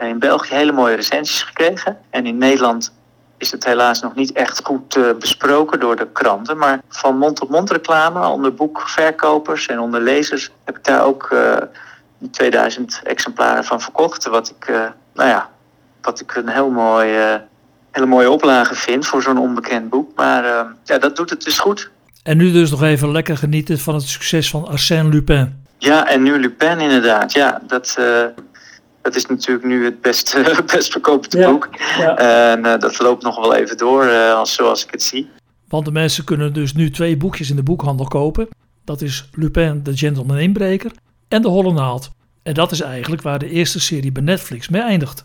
in 0.00 0.18
België 0.18 0.54
hele 0.54 0.72
mooie 0.72 0.96
recensies 0.96 1.42
gekregen. 1.42 1.98
En 2.10 2.26
in 2.26 2.38
Nederland 2.38 2.92
is 3.38 3.50
het 3.50 3.64
helaas 3.64 4.00
nog 4.00 4.14
niet 4.14 4.32
echt 4.32 4.60
goed 4.64 4.96
uh, 4.96 5.04
besproken 5.18 5.80
door 5.80 5.96
de 5.96 6.08
kranten. 6.12 6.56
Maar 6.56 6.80
van 6.88 7.18
mond-tot-mond 7.18 7.70
reclame 7.70 8.26
onder 8.26 8.54
boekverkopers 8.54 9.66
en 9.66 9.78
onder 9.78 10.00
lezers 10.00 10.50
heb 10.64 10.76
ik 10.76 10.84
daar 10.84 11.04
ook 11.04 11.28
uh, 11.32 11.56
2000 12.30 13.00
exemplaren 13.04 13.64
van 13.64 13.80
verkocht. 13.80 14.26
Wat 14.26 14.54
ik, 14.58 14.68
uh, 14.68 14.76
nou 15.14 15.28
ja, 15.28 15.50
wat 16.02 16.20
ik 16.20 16.34
een 16.34 16.48
heel 16.48 16.70
mooi, 16.70 17.14
eh, 17.14 17.34
hele 17.90 18.06
mooie 18.06 18.30
oplage 18.30 18.74
vind 18.74 19.06
voor 19.06 19.22
zo'n 19.22 19.38
onbekend 19.38 19.90
boek. 19.90 20.16
Maar 20.16 20.66
ja, 20.84 20.98
dat 20.98 21.16
doet 21.16 21.30
het 21.30 21.44
dus 21.44 21.58
goed. 21.58 21.90
En 22.22 22.36
nu 22.36 22.52
dus 22.52 22.70
nog 22.70 22.82
even 22.82 23.12
lekker 23.12 23.36
genieten 23.36 23.78
van 23.78 23.94
het 23.94 24.02
succes 24.02 24.50
van 24.50 24.66
Arsène 24.66 25.08
Lupin. 25.08 25.64
Ja, 25.78 26.08
en 26.08 26.22
nu 26.22 26.38
Lupin 26.38 26.80
inderdaad. 26.80 27.32
Ja, 27.32 27.60
dat, 27.66 27.98
dat 29.04 29.14
is 29.14 29.26
natuurlijk 29.26 29.66
nu 29.66 29.84
het 29.84 30.00
best, 30.08 30.36
best 30.66 30.92
verkopende 30.92 31.38
ja, 31.38 31.50
boek. 31.50 31.68
Ja. 31.98 32.16
En 32.16 32.58
uh, 32.58 32.78
dat 32.78 32.98
loopt 32.98 33.22
nog 33.22 33.36
wel 33.36 33.54
even 33.54 33.76
door, 33.76 34.04
uh, 34.04 34.44
zoals 34.44 34.84
ik 34.84 34.90
het 34.90 35.02
zie. 35.02 35.30
Want 35.68 35.84
de 35.84 35.92
mensen 35.92 36.24
kunnen 36.24 36.52
dus 36.52 36.74
nu 36.74 36.90
twee 36.90 37.16
boekjes 37.16 37.50
in 37.50 37.56
de 37.56 37.62
boekhandel 37.62 38.06
kopen. 38.06 38.48
Dat 38.84 39.00
is 39.00 39.28
Lupin, 39.32 39.82
de 39.82 39.96
Gentleman 39.96 40.38
Inbreker 40.38 40.92
en 41.28 41.42
De 41.42 41.48
Holle 41.48 41.72
Naald. 41.72 42.10
En 42.42 42.54
dat 42.54 42.70
is 42.70 42.80
eigenlijk 42.80 43.22
waar 43.22 43.38
de 43.38 43.48
eerste 43.48 43.80
serie 43.80 44.12
bij 44.12 44.22
Netflix 44.22 44.68
mee 44.68 44.82
eindigt. 44.82 45.24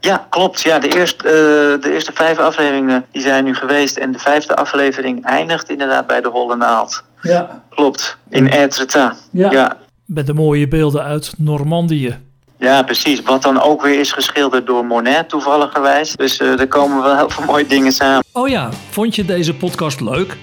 Ja, 0.00 0.26
klopt. 0.30 0.60
Ja, 0.60 0.78
de, 0.78 0.88
eerste, 0.88 1.24
uh, 1.26 1.82
de 1.82 1.92
eerste 1.92 2.12
vijf 2.12 2.38
afleveringen 2.38 3.04
die 3.12 3.22
zijn 3.22 3.44
nu 3.44 3.54
geweest. 3.54 3.96
En 3.96 4.12
de 4.12 4.18
vijfde 4.18 4.56
aflevering 4.56 5.24
eindigt 5.24 5.70
inderdaad 5.70 6.06
bij 6.06 6.20
De 6.20 6.28
Holle 6.28 6.56
Naald. 6.56 7.04
Ja. 7.22 7.62
Klopt, 7.70 8.18
in 8.28 8.46
Etretat. 8.46 9.28
Ja. 9.32 9.50
ja. 9.50 9.76
Met 10.04 10.26
de 10.26 10.34
mooie 10.34 10.68
beelden 10.68 11.02
uit 11.02 11.34
Normandië. 11.38 12.18
Ja, 12.60 12.82
precies. 12.82 13.22
Wat 13.22 13.42
dan 13.42 13.60
ook 13.62 13.82
weer 13.82 14.00
is 14.00 14.12
geschilderd 14.12 14.66
door 14.66 14.84
Monet 14.84 15.28
toevalligerwijs. 15.28 16.12
Dus 16.16 16.40
uh, 16.40 16.60
er 16.60 16.68
komen 16.68 17.02
wel 17.02 17.16
heel 17.16 17.30
veel 17.30 17.44
mooie 17.44 17.66
dingen 17.66 17.92
samen. 17.92 18.24
Oh 18.32 18.48
ja, 18.48 18.70
vond 18.90 19.14
je 19.14 19.24
deze 19.24 19.54
podcast 19.54 20.00
leuk? 20.00 20.36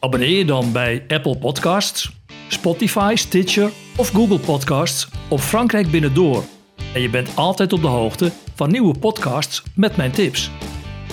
Abonneer 0.00 0.38
je 0.38 0.44
dan 0.44 0.72
bij 0.72 1.04
Apple 1.08 1.38
Podcasts, 1.38 2.10
Spotify, 2.48 3.12
Stitcher 3.16 3.70
of 3.96 4.08
Google 4.08 4.38
Podcasts 4.38 5.08
op 5.28 5.40
Frankrijk 5.40 5.90
Binnendoor. 5.90 6.44
En 6.94 7.00
je 7.00 7.10
bent 7.10 7.28
altijd 7.34 7.72
op 7.72 7.80
de 7.80 7.86
hoogte 7.88 8.30
van 8.54 8.70
nieuwe 8.70 8.98
podcasts 8.98 9.62
met 9.74 9.96
mijn 9.96 10.10
tips. 10.10 10.50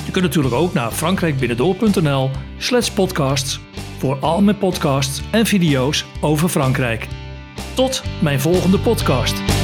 Je 0.05 0.11
kunt 0.11 0.25
natuurlijk 0.25 0.55
ook 0.55 0.73
naar 0.73 0.91
frankrijkbinnendoor.nl 0.91 2.29
slash 2.57 2.89
podcasts 2.89 3.59
voor 3.97 4.17
al 4.19 4.41
mijn 4.41 4.57
podcasts 4.57 5.21
en 5.31 5.45
video's 5.45 6.05
over 6.21 6.49
Frankrijk. 6.49 7.07
Tot 7.73 8.03
mijn 8.21 8.39
volgende 8.39 8.79
podcast. 8.79 9.60